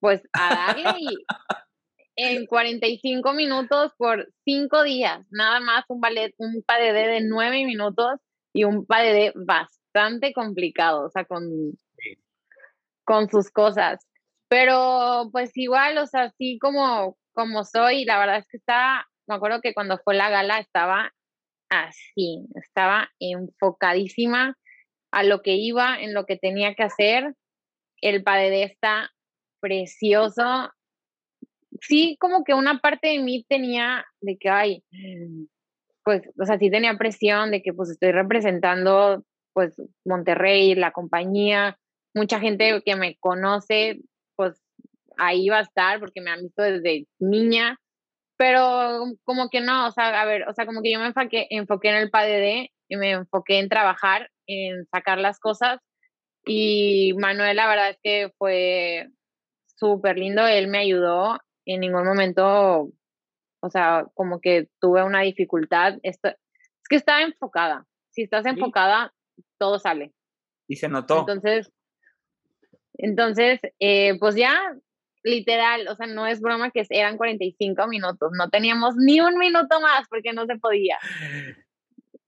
[0.00, 1.16] pues a darle y
[2.16, 8.20] en 45 minutos por 5 días, nada más un ballet, un PADD de 9 minutos
[8.52, 9.32] y un PADD
[9.92, 11.48] bastante complicado, o sea, con,
[13.04, 14.06] con sus cosas.
[14.48, 19.36] Pero pues igual, o sea, así como, como soy, la verdad es que estaba, me
[19.36, 21.12] acuerdo que cuando fue la gala estaba
[21.68, 24.56] así, estaba enfocadísima
[25.12, 27.34] a lo que iba, en lo que tenía que hacer.
[28.00, 29.10] El PADD está
[29.60, 30.70] precioso.
[31.80, 34.84] Sí, como que una parte de mí tenía de que, ay,
[36.04, 39.74] pues, o sea, sí tenía presión de que pues estoy representando pues
[40.04, 41.78] Monterrey, la compañía,
[42.14, 44.00] mucha gente que me conoce,
[44.36, 44.60] pues
[45.16, 47.78] ahí va a estar porque me han visto desde niña,
[48.36, 51.46] pero como que no, o sea, a ver, o sea, como que yo me enfoqué,
[51.50, 55.80] enfoqué en el PADD y me enfoqué en trabajar, en sacar las cosas
[56.44, 59.08] y Manuel la verdad es que fue
[59.76, 62.90] súper lindo, él me ayudó, en ningún momento,
[63.60, 69.12] o sea, como que tuve una dificultad, Esto, es que estaba enfocada, si estás enfocada,
[69.60, 70.12] todo sale.
[70.66, 71.20] Y se notó.
[71.20, 71.70] Entonces,
[72.94, 74.58] entonces, eh, pues ya,
[75.22, 79.80] literal, o sea, no es broma que eran 45 minutos, no teníamos ni un minuto
[79.80, 80.98] más porque no se podía.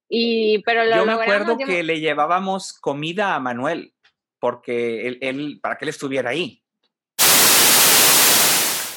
[0.08, 3.94] Y, pero lo Yo me acuerdo que le llevábamos comida a Manuel,
[4.38, 6.62] porque él, él, para que él estuviera ahí.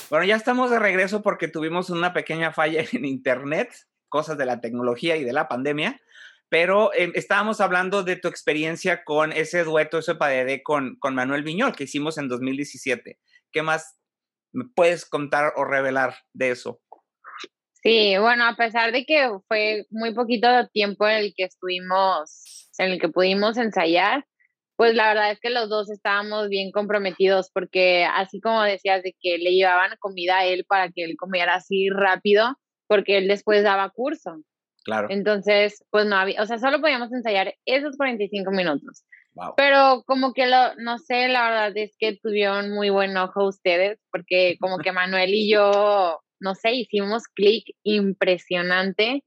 [0.10, 3.74] Bueno, ya estamos de regreso porque tuvimos una pequeña falla en internet,
[4.10, 6.00] cosas de la tecnología y de la pandemia,
[6.50, 11.44] pero em, estábamos hablando de tu experiencia con ese dueto, ese padede con, con Manuel
[11.44, 13.20] Viñol que hicimos en 2017.
[13.52, 13.98] ¿Qué más
[14.54, 16.82] me puedes contar o revelar de eso?
[17.84, 22.92] Sí, bueno, a pesar de que fue muy poquito tiempo en el que estuvimos, en
[22.92, 24.26] el que pudimos ensayar,
[24.76, 29.16] pues la verdad es que los dos estábamos bien comprometidos porque así como decías de
[29.22, 33.64] que le llevaban comida a él para que él comiera así rápido, porque él después
[33.64, 34.38] daba curso.
[34.86, 35.08] Claro.
[35.10, 39.04] Entonces, pues no había, o sea, solo podíamos ensayar esos 45 minutos.
[39.58, 44.00] Pero como que lo, no sé, la verdad es que tuvieron muy buen ojo ustedes,
[44.12, 49.26] porque como que Manuel y yo, no sé, hicimos clic impresionante.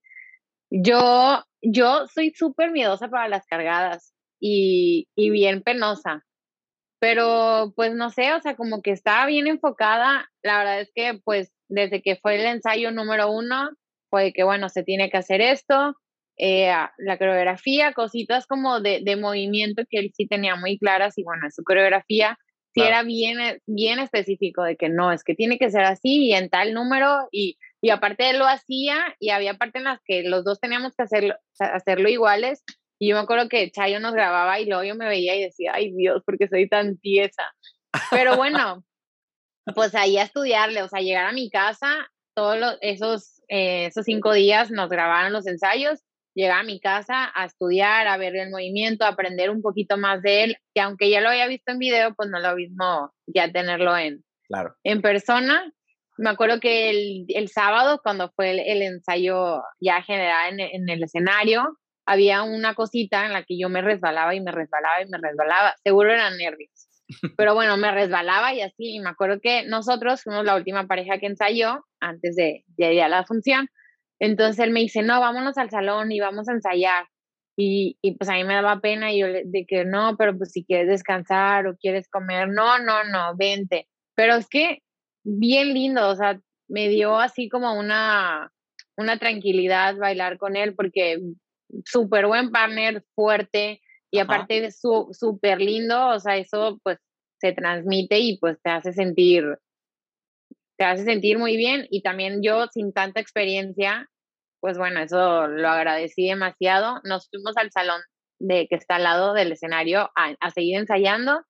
[0.71, 6.25] Yo, yo soy súper miedosa para las cargadas y, y bien penosa.
[7.01, 10.31] Pero pues no sé, o sea, como que estaba bien enfocada.
[10.43, 13.71] La verdad es que pues desde que fue el ensayo número uno,
[14.11, 15.95] fue que bueno, se tiene que hacer esto,
[16.37, 21.25] eh, la coreografía, cositas como de, de, movimiento que él sí tenía muy claras y
[21.25, 22.39] bueno, su coreografía
[22.75, 26.35] sí era bien, bien específico de que no, es que tiene que ser así y
[26.35, 30.23] en tal número y, y aparte él lo hacía y había partes en las que
[30.23, 32.63] los dos teníamos que hacerlo, hacerlo iguales
[32.99, 35.73] y yo me acuerdo que Chayo nos grababa y luego yo me veía y decía,
[35.75, 37.45] ay Dios, porque soy tan tiesa.
[38.11, 38.85] Pero bueno,
[39.75, 44.33] pues ahí a estudiarle, o sea, llegar a mi casa, todos esos, eh, esos cinco
[44.33, 46.05] días nos grabaron los ensayos,
[46.37, 50.23] llegaba a mi casa a estudiar, a ver el movimiento, a aprender un poquito más
[50.23, 53.51] de él, que aunque ya lo había visto en video, pues no lo mismo ya
[53.51, 54.73] tenerlo en, claro.
[54.85, 55.73] en persona.
[56.17, 61.03] Me acuerdo que el, el sábado, cuando fue el, ensayo ya general en, en el
[61.03, 61.77] escenario,
[62.07, 65.75] había una cosita en la que yo me resbalaba y me resbalaba y me resbalaba.
[65.83, 66.78] Seguro eran nervios.
[67.37, 68.97] Pero bueno, me resbalaba y así.
[68.97, 73.09] Y me acuerdo que nosotros fuimos la última pareja que ensayó antes de, ir a
[73.09, 73.69] la función.
[74.21, 77.07] Entonces él me dice, no, vámonos al salón y vamos a ensayar.
[77.57, 80.53] Y, y, pues a mí me daba pena y yo le que no, pero pues
[80.53, 83.89] si quieres descansar o quieres comer, no, no, no, vente.
[84.15, 84.79] Pero es que
[85.25, 88.53] bien lindo, o sea, me dio así como una,
[88.97, 91.19] una tranquilidad bailar con él porque
[91.85, 93.81] súper buen partner, fuerte
[94.11, 96.99] y aparte de súper lindo, o sea, eso pues
[97.41, 99.45] se transmite y pues te hace sentir,
[100.77, 104.09] te hace sentir muy bien y también yo sin tanta experiencia,
[104.61, 107.01] pues bueno, eso lo agradecí demasiado.
[107.05, 108.01] Nos fuimos al salón
[108.41, 111.43] de que está al lado del escenario a, a seguir ensayando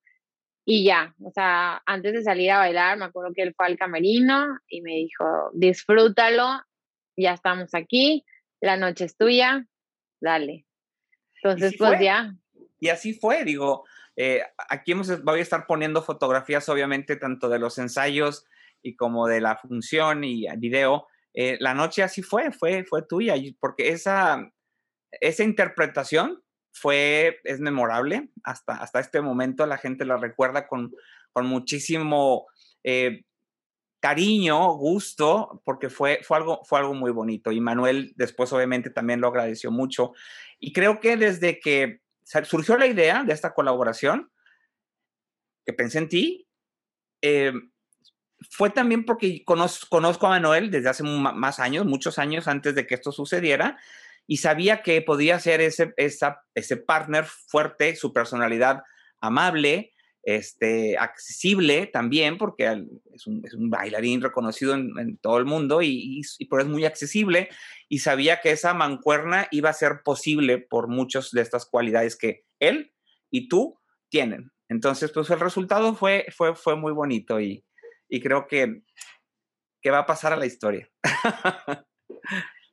[0.71, 3.79] y ya, o sea, antes de salir a bailar, me acuerdo que él fue al
[3.79, 6.61] camerino y me dijo, disfrútalo,
[7.17, 8.27] ya estamos aquí,
[8.61, 9.65] la noche es tuya,
[10.21, 10.67] dale.
[11.43, 12.35] Entonces, pues ya.
[12.81, 13.85] Y así fue, digo,
[14.17, 18.47] eh, aquí hemos, voy a estar poniendo fotografías, obviamente, tanto de los ensayos
[18.83, 21.07] y como de la función y video.
[21.35, 24.53] Eh, la noche así fue, fue, fue tuya, porque esa,
[25.21, 28.31] esa interpretación fue, es memorable.
[28.43, 30.93] Hasta, hasta este momento la gente la recuerda con,
[31.33, 32.47] con muchísimo
[32.83, 33.23] eh,
[34.01, 37.53] cariño, gusto, porque fue, fue, algo, fue algo muy bonito.
[37.53, 40.13] Y Manuel después obviamente también lo agradeció mucho.
[40.59, 42.01] Y creo que desde que
[42.45, 44.31] surgió la idea de esta colaboración,
[45.65, 46.49] que pensé en ti,
[47.23, 47.53] eh,
[48.51, 52.95] fue también porque conozco, a Manuel desde hace más años, muchos años antes de que
[52.95, 53.79] esto sucediera,
[54.27, 58.83] y sabía que podía ser ese, ese partner fuerte, su personalidad
[59.21, 59.93] amable,
[60.29, 66.61] este, accesible también, porque es un, bailarín reconocido en, todo el mundo y, y, por
[66.61, 67.49] eso es muy accesible.
[67.89, 72.45] Y sabía que esa mancuerna iba a ser posible por muchas de estas cualidades que
[72.61, 72.93] él
[73.31, 74.53] y tú tienen.
[74.69, 77.65] Entonces, pues el resultado fue, fue, fue muy bonito y,
[78.07, 78.83] y creo que,
[79.81, 80.91] que va a pasar a la historia.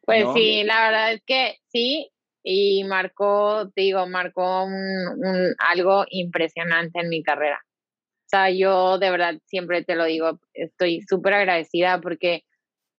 [0.05, 2.11] Pues sí, la verdad es que sí,
[2.47, 7.59] y marcó, te digo, marcó un, algo impresionante en mi carrera.
[7.65, 12.43] O sea, yo de verdad siempre te lo digo, estoy súper agradecida porque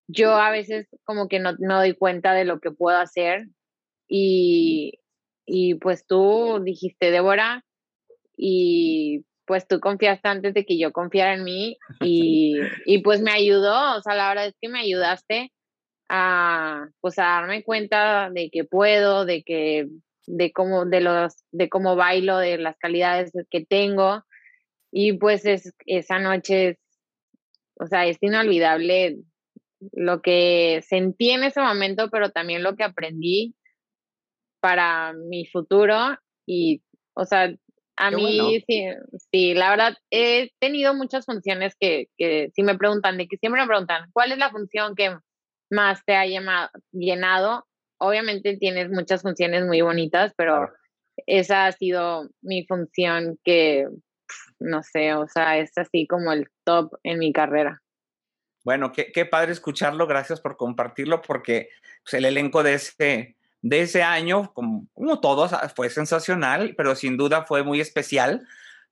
[0.08, 3.46] yo a veces como que no, no doy cuenta de lo que puedo hacer
[4.08, 4.98] y,
[5.46, 7.64] y pues tú dijiste, Débora,
[8.36, 13.30] y pues tú confiaste antes de que yo confiara en mí y, y pues me
[13.30, 15.52] ayudó, o sea, la verdad es que me ayudaste
[16.08, 19.88] a pues a darme cuenta de que puedo, de que
[20.26, 24.24] de cómo de los de cómo bailo, de las calidades que tengo.
[24.92, 26.78] Y pues es, esa noche es
[27.78, 29.18] o sea, es inolvidable
[29.92, 33.54] lo que sentí en ese momento, pero también lo que aprendí
[34.60, 36.16] para mi futuro.
[36.46, 36.82] Y
[37.14, 37.54] o sea,
[37.96, 38.86] a mí sí,
[39.30, 43.60] sí, la verdad he tenido muchas funciones que, que si me preguntan, de que siempre
[43.60, 45.16] me preguntan, ¿cuál es la función que
[45.70, 46.24] más te ha
[46.92, 47.66] llenado.
[47.98, 50.70] Obviamente tienes muchas funciones muy bonitas, pero
[51.26, 53.86] esa ha sido mi función que,
[54.58, 57.82] no sé, o sea, es así como el top en mi carrera.
[58.64, 61.68] Bueno, qué, qué padre escucharlo, gracias por compartirlo, porque
[62.02, 66.96] pues, el elenco de ese, de ese año, como, como todos, ah, fue sensacional, pero
[66.96, 68.46] sin duda fue muy especial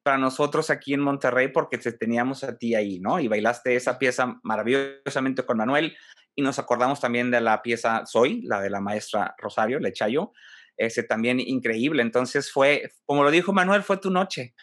[0.05, 3.19] para nosotros aquí en Monterrey porque te teníamos a ti ahí, ¿no?
[3.19, 5.97] Y bailaste esa pieza maravillosamente con Manuel
[6.35, 10.33] y nos acordamos también de la pieza Soy, la de la maestra Rosario Lechayo,
[10.77, 12.03] ese también increíble.
[12.03, 14.55] Entonces fue, como lo dijo Manuel, fue tu noche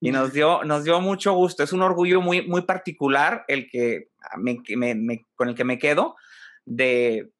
[0.00, 1.62] y nos dio, nos dio mucho gusto.
[1.62, 6.16] Es un orgullo muy, muy particular el que me, me, con el que me quedo
[6.64, 7.30] de,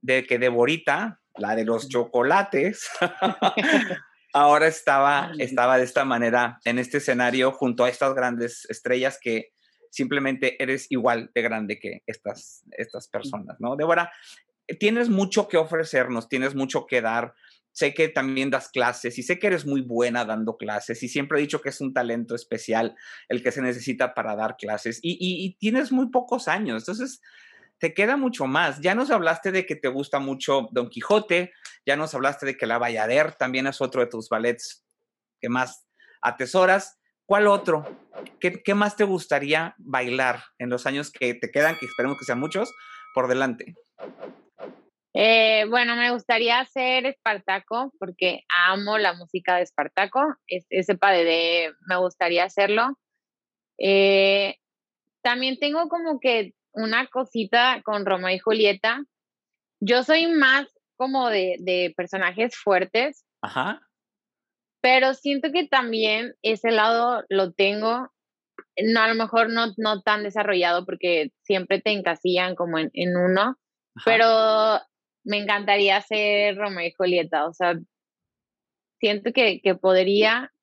[0.00, 2.88] de que Deborita, la de los chocolates,
[4.32, 9.52] ahora estaba, estaba de esta manera en este escenario junto a estas grandes estrellas que
[9.90, 13.76] simplemente eres igual de grande que estas, estas personas, ¿no?
[13.76, 14.12] Débora,
[14.78, 17.34] tienes mucho que ofrecernos, tienes mucho que dar.
[17.72, 21.38] Sé que también das clases y sé que eres muy buena dando clases y siempre
[21.38, 22.96] he dicho que es un talento especial
[23.28, 27.20] el que se necesita para dar clases y, y, tienes muy pocos años, entonces
[27.78, 28.80] te queda mucho más.
[28.80, 31.52] Ya nos hablaste de que te gusta mucho Don Quijote,
[31.86, 34.84] ya nos hablaste de que La Bayader también es otro de tus ballets
[35.40, 35.86] que más
[36.20, 36.97] atesoras.
[37.28, 37.84] ¿Cuál otro?
[38.40, 42.40] ¿Qué, más te gustaría bailar en los años que te quedan, que esperemos que sean
[42.40, 42.72] muchos,
[43.12, 43.74] por delante?
[45.12, 50.36] Eh, bueno, me gustaría hacer Espartaco porque amo la música de Espartaco.
[50.46, 52.98] ese padre me gustaría hacerlo.
[53.76, 54.56] Eh,
[55.20, 59.04] también tengo como que una cosita con Romeo y Julieta.
[59.80, 60.66] Yo soy más
[60.96, 63.26] como de, de personajes fuertes.
[63.42, 63.82] Ajá.
[64.90, 68.10] Pero siento que también ese lado lo tengo,
[68.82, 73.14] no, a lo mejor no, no tan desarrollado porque siempre te encasillan como en, en
[73.14, 73.58] uno,
[74.06, 74.80] pero
[75.24, 77.78] me encantaría ser Romeo y Julieta, o sea,
[78.98, 80.54] siento que, que podría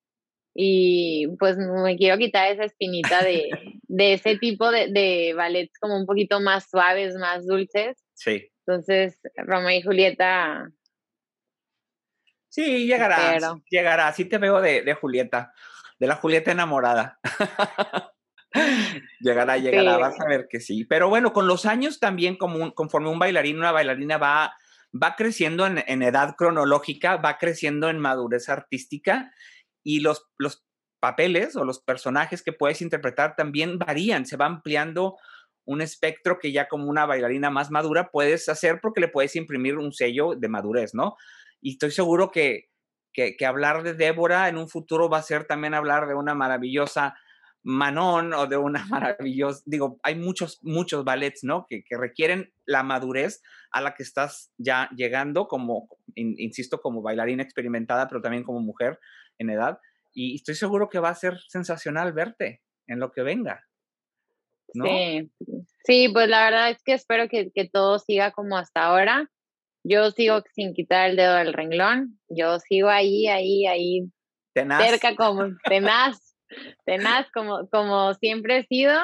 [0.55, 3.49] y pues me quiero quitar esa espinita de,
[3.83, 8.03] de ese tipo de, de, ballets como un poquito más suaves, más dulces.
[8.15, 8.49] Sí.
[8.65, 10.71] Entonces, Romeo y Julieta.
[12.55, 13.37] Sí, llegará.
[13.69, 14.13] Llegará.
[14.13, 15.53] Sí te veo de, de Julieta,
[15.99, 17.19] de la Julieta enamorada.
[19.19, 20.85] llegará, llegará, vas a ver que sí.
[20.85, 24.55] Pero bueno, con los años también, como conforme un bailarín, una bailarina va,
[24.93, 29.33] va creciendo en, en edad cronológica, va creciendo en madurez artística
[29.83, 30.63] y los, los
[31.01, 35.17] papeles o los personajes que puedes interpretar también varían, se va ampliando
[35.65, 39.77] un espectro que ya como una bailarina más madura puedes hacer porque le puedes imprimir
[39.77, 41.17] un sello de madurez, ¿no?
[41.65, 42.69] Y estoy seguro que,
[43.11, 47.15] que, hablar de Débora en un futuro va a ser también hablar de una maravillosa
[47.63, 48.85] Manon o de una
[49.17, 51.65] maravillosa, digo, hay muchos, muchos ballets, ¿no?
[51.67, 53.41] Que, que requieren la madurez
[53.71, 58.99] a la que estás ya llegando como, insisto, como bailarina experimentada, pero también como mujer
[59.39, 59.79] en edad.
[60.13, 63.65] Y estoy seguro que va a ser sensacional verte en lo que venga.
[64.71, 65.31] Sí.
[65.83, 69.31] sí, pues la verdad es que espero que, que todo siga como hasta ahora.
[69.87, 72.19] Yo sigo sin quitar el dedo del renglón.
[72.27, 74.01] Yo sigo ahí, ahí, ahí.
[74.53, 74.83] Tenaz.
[74.83, 76.35] Cerca como tenaz,
[76.85, 78.99] tenaz como, como siempre he sido.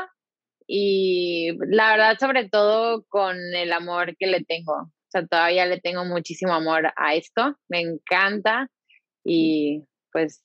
[0.66, 4.74] Y la verdad, sobre todo con el amor que le tengo.
[4.74, 7.56] O sea, todavía le tengo muchísimo amor a esto.
[7.70, 8.68] Me encanta.
[9.24, 10.44] Y pues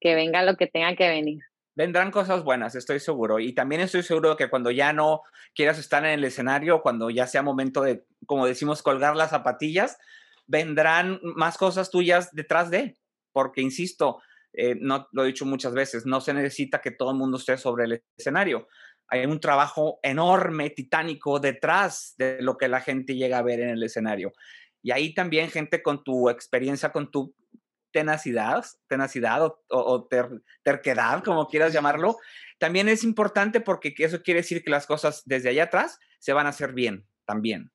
[0.00, 1.40] que venga lo que tenga que venir.
[1.78, 3.38] Vendrán cosas buenas, estoy seguro.
[3.38, 5.22] Y también estoy seguro que cuando ya no
[5.54, 9.96] quieras estar en el escenario, cuando ya sea momento de, como decimos, colgar las zapatillas,
[10.48, 12.98] vendrán más cosas tuyas detrás de,
[13.32, 14.20] porque insisto,
[14.54, 17.56] eh, no lo he dicho muchas veces, no se necesita que todo el mundo esté
[17.56, 18.66] sobre el escenario.
[19.06, 23.68] Hay un trabajo enorme, titánico detrás de lo que la gente llega a ver en
[23.68, 24.32] el escenario.
[24.82, 27.36] Y ahí también gente con tu experiencia, con tu
[27.98, 30.08] tenacidad, tenacidad o,
[30.62, 32.16] terquedad, como quieras llamarlo,
[32.60, 36.46] también es importante porque eso quiere decir que las cosas desde allá atrás se van
[36.46, 37.72] a hacer bien también.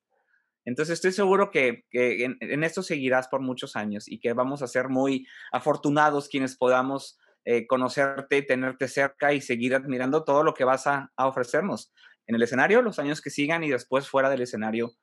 [0.64, 4.88] Entonces estoy seguro que, en, esto seguirás por muchos años y que vamos a ser
[4.88, 10.88] muy afortunados quienes podamos eh, conocerte, tenerte cerca y seguir admirando todo lo que vas
[10.88, 11.92] a, a, ofrecernos
[12.28, 14.94] en el escenario, los años que sigan y después fuera del escenario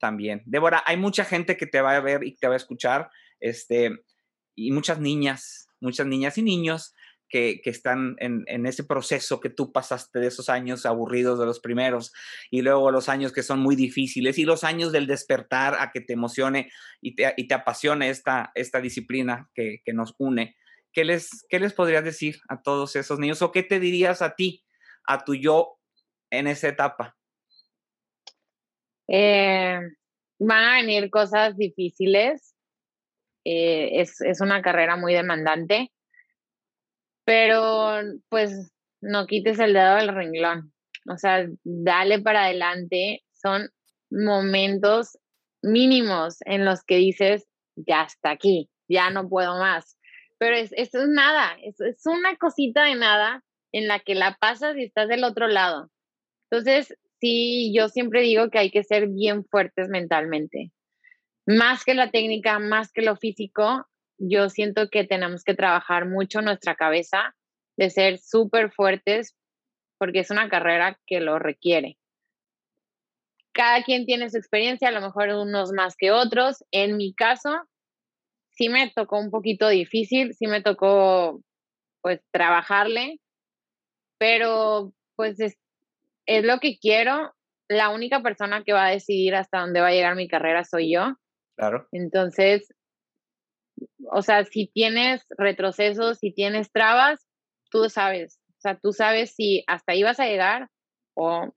[0.00, 0.42] también.
[0.44, 3.10] Débora, hay mucha gente que te va a ver y te va a escuchar.
[3.38, 4.04] Este,
[4.56, 6.94] y muchas niñas, muchas niñas y niños
[7.28, 12.12] que, están en, ese proceso que tú pasaste de esos años aburridos de los primeros
[12.50, 16.00] y luego los años que son muy difíciles y los años del despertar a que
[16.00, 20.56] te emocione y te, y te apasione esta, esta disciplina que, nos une.
[20.92, 24.34] ¿Qué les, ¿Qué les podrías decir a todos esos niños o qué te dirías a
[24.34, 24.64] ti,
[25.04, 25.78] a tu yo
[26.30, 27.16] en esa etapa?
[29.08, 29.78] Eh,
[30.38, 32.55] van a venir cosas difíciles,
[33.48, 35.92] eh, es, es una carrera muy demandante,
[37.24, 40.72] pero pues no quites el dedo del renglón,
[41.08, 43.70] o sea, dale para adelante, son
[44.10, 45.16] momentos
[45.62, 49.96] mínimos en los que dices, ya está aquí, ya no puedo más.
[50.38, 54.76] Pero es, es nada, es, es, una cosita de nada en la que la pasas
[54.76, 55.88] y estás del otro lado.
[56.50, 60.72] Entonces, sí, yo siempre digo que hay que ser bien fuertes mentalmente
[61.46, 63.86] más que la técnica, más que lo físico,
[64.18, 67.34] yo siento que tenemos que trabajar mucho nuestra cabeza,
[67.76, 69.36] de ser súper fuertes,
[69.98, 71.98] porque es una carrera que lo requiere.
[73.52, 76.64] Cada quien tiene su experiencia, a lo mejor unos más que otros.
[76.70, 77.50] En mi caso,
[78.50, 81.40] sí me tocó un poquito difícil, sí me tocó
[82.02, 83.18] pues trabajarle,
[84.18, 85.56] pero pues es,
[86.26, 87.34] es lo que quiero.
[87.68, 90.92] La única persona que va a decidir hasta dónde va a llegar mi carrera soy
[90.92, 91.16] yo.
[91.56, 91.88] Claro.
[91.92, 92.72] Entonces,
[94.10, 97.26] o sea, si tienes retrocesos, si tienes trabas,
[97.70, 100.68] tú sabes, o sea, tú sabes si hasta ahí vas a llegar
[101.14, 101.52] o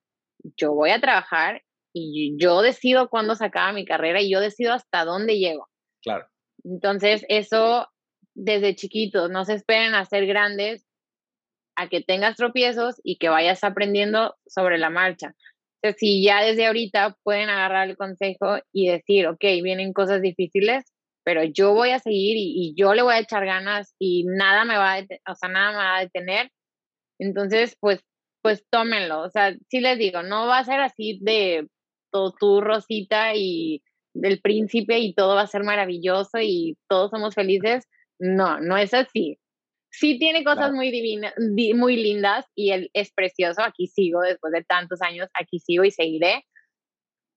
[0.57, 1.61] yo voy a trabajar
[1.93, 5.67] y yo decido cuándo se acaba mi carrera y yo decido hasta dónde llego.
[6.01, 6.27] Claro.
[6.63, 7.87] Entonces, eso
[8.35, 10.85] desde chiquitos, no se esperen a ser grandes,
[11.75, 15.35] a que tengas tropiezos y que vayas aprendiendo sobre la marcha.
[15.81, 20.83] Entonces, si ya desde ahorita pueden agarrar el consejo y decir, ok, vienen cosas difíciles,
[21.23, 24.77] pero yo voy a seguir y, yo le voy a echar ganas y nada me
[24.77, 25.01] va a,
[25.31, 26.51] o sea, nada me va a detener.
[27.19, 28.01] Entonces, pues,
[28.41, 29.21] pues tómenlo.
[29.21, 31.67] O sea, sí les digo, no va a ser así de
[32.11, 37.87] tu rosita y del príncipe y todo va a ser maravilloso y todos somos felices.
[38.19, 39.37] No, no es así.
[39.91, 41.33] Sí tiene cosas muy divinas,
[41.75, 43.63] muy lindas y él es precioso.
[43.63, 46.45] Aquí sigo después de tantos años, aquí sigo y seguiré.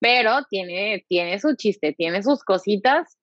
[0.01, 3.17] Pero tiene, tiene su chiste, tiene sus cositas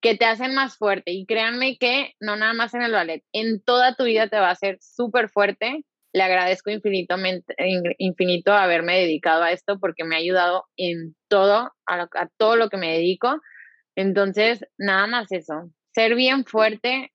[0.00, 1.12] que te hacen más fuerte.
[1.12, 4.48] Y créanme que no nada más en el ballet, en toda tu vida te va
[4.48, 5.84] a hacer súper fuerte.
[6.12, 7.54] Le agradezco infinitamente,
[7.98, 12.68] infinito haberme dedicado a esto porque me ha ayudado en todo, a, a todo lo
[12.68, 13.40] que me dedico.
[13.96, 17.13] Entonces, nada más eso, ser bien fuerte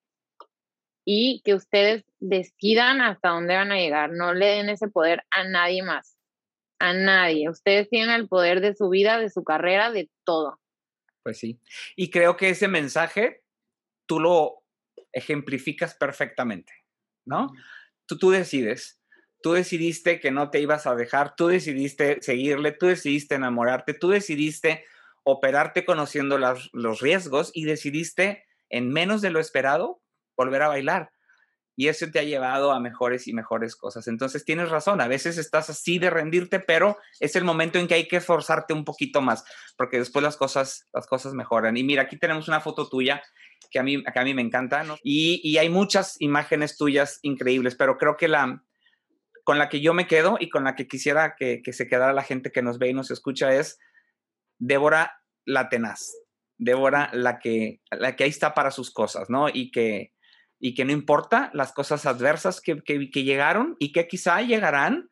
[1.11, 4.11] y que ustedes decidan hasta dónde van a llegar.
[4.11, 6.19] No le den ese poder a nadie más,
[6.77, 7.49] a nadie.
[7.49, 10.59] Ustedes tienen el poder de su vida, de su carrera, de todo.
[11.23, 11.59] Pues sí.
[11.95, 13.41] Y creo que ese mensaje
[14.05, 14.61] tú lo
[15.11, 16.71] ejemplificas perfectamente,
[17.25, 17.53] ¿no?
[18.05, 19.01] Tú, tú decides.
[19.41, 24.09] Tú decidiste que no te ibas a dejar, tú decidiste seguirle, tú decidiste enamorarte, tú
[24.09, 24.85] decidiste
[25.23, 30.03] operarte conociendo los riesgos y decidiste en menos de lo esperado
[30.39, 31.11] volver a bailar
[31.79, 34.09] y eso te ha llevado a mejores y mejores cosas.
[34.09, 37.93] Entonces tienes razón, a veces estás así de rendirte, pero es el momento en que
[37.93, 39.45] hay que esforzarte un poquito más,
[39.77, 41.77] porque después las cosas, las cosas mejoran.
[41.77, 43.23] Y mira, aquí tenemos una foto tuya
[43.71, 47.97] que a mí, a mí me encanta, y, y, hay muchas imágenes tuyas increíbles, pero
[47.97, 48.61] creo que la
[49.45, 52.11] con la que yo me quedo y con la que quisiera que, que se quedara
[52.11, 53.79] la gente que nos ve y nos escucha es
[54.57, 56.11] Débora la tenaz,
[56.57, 59.47] Débora la que, la que ahí está para sus cosas, ¿no?
[59.47, 60.11] Y que,
[60.59, 62.81] y que no importa las cosas adversas que,
[63.13, 65.09] llegaron y que quizá llegarán,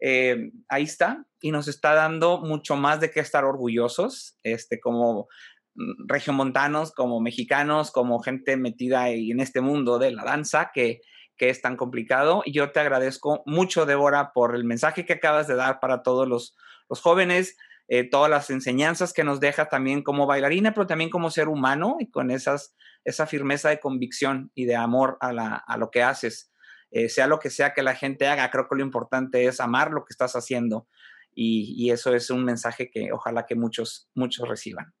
[0.00, 5.28] eh, ahí está, y nos está dando mucho más de qué estar orgullosos, este, como
[5.74, 11.00] mm, regiomontanos, como mexicanos, como gente metida en este mundo de la danza que,
[11.36, 12.42] que es tan complicado.
[12.44, 16.28] Y yo te agradezco mucho, Débora, por el mensaje que acabas de dar para todos
[16.28, 16.56] los,
[16.88, 17.56] los jóvenes,
[17.92, 21.96] eh, todas las enseñanzas que nos deja también como bailarina, pero también como ser humano
[21.98, 26.04] y con esas, esa firmeza de convicción y de amor a, la, a lo que
[26.04, 26.52] haces.
[26.92, 29.90] Eh, sea lo que sea que la gente haga, creo que lo importante es amar
[29.90, 30.86] lo que estás haciendo
[31.34, 34.94] y, y, eso es un mensaje que ojalá que muchos, muchos reciban.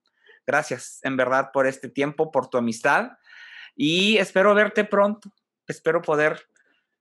[0.44, 3.12] Gracias en verdad por este tiempo, por tu amistad
[3.76, 5.32] y espero verte pronto,
[5.68, 6.40] espero poder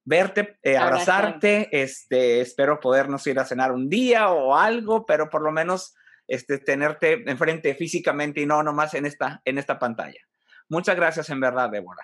[0.10, 5.44] verte, eh, abrazarte, este, espero podernos ir a cenar un día o algo, pero por
[5.44, 5.94] lo menos
[6.28, 10.20] este, tenerte enfrente físicamente y no nomás en esta, en esta pantalla.
[10.68, 12.02] Muchas gracias en verdad, Débora.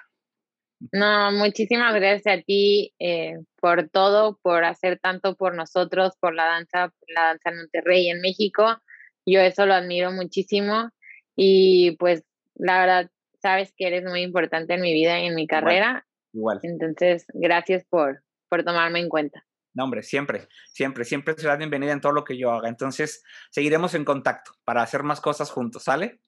[0.92, 6.46] No, muchísimas gracias a ti eh, por todo, por hacer tanto por nosotros, por la
[6.46, 8.78] danza, la danza en Monterrey, en México.
[9.26, 10.92] Yo eso lo admiro muchísimo
[11.36, 13.10] y pues la verdad,
[13.42, 16.06] sabes que eres muy importante en mi vida y en mi carrera
[16.36, 16.60] Igual.
[16.64, 19.46] Entonces, gracias por, por tomarme en cuenta.
[19.74, 22.68] No, hombre, siempre, siempre, siempre serás bienvenida en todo lo que yo haga.
[22.70, 26.20] Entonces, seguiremos en contacto para hacer más cosas juntos, ¿sale?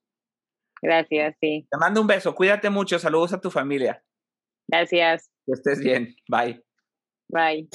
[0.81, 1.67] Gracias, sí.
[1.69, 4.03] Te mando un beso, cuídate mucho, saludos a tu familia.
[4.67, 5.29] Gracias.
[5.45, 6.63] Que estés bien, bye.
[7.29, 7.67] Bye.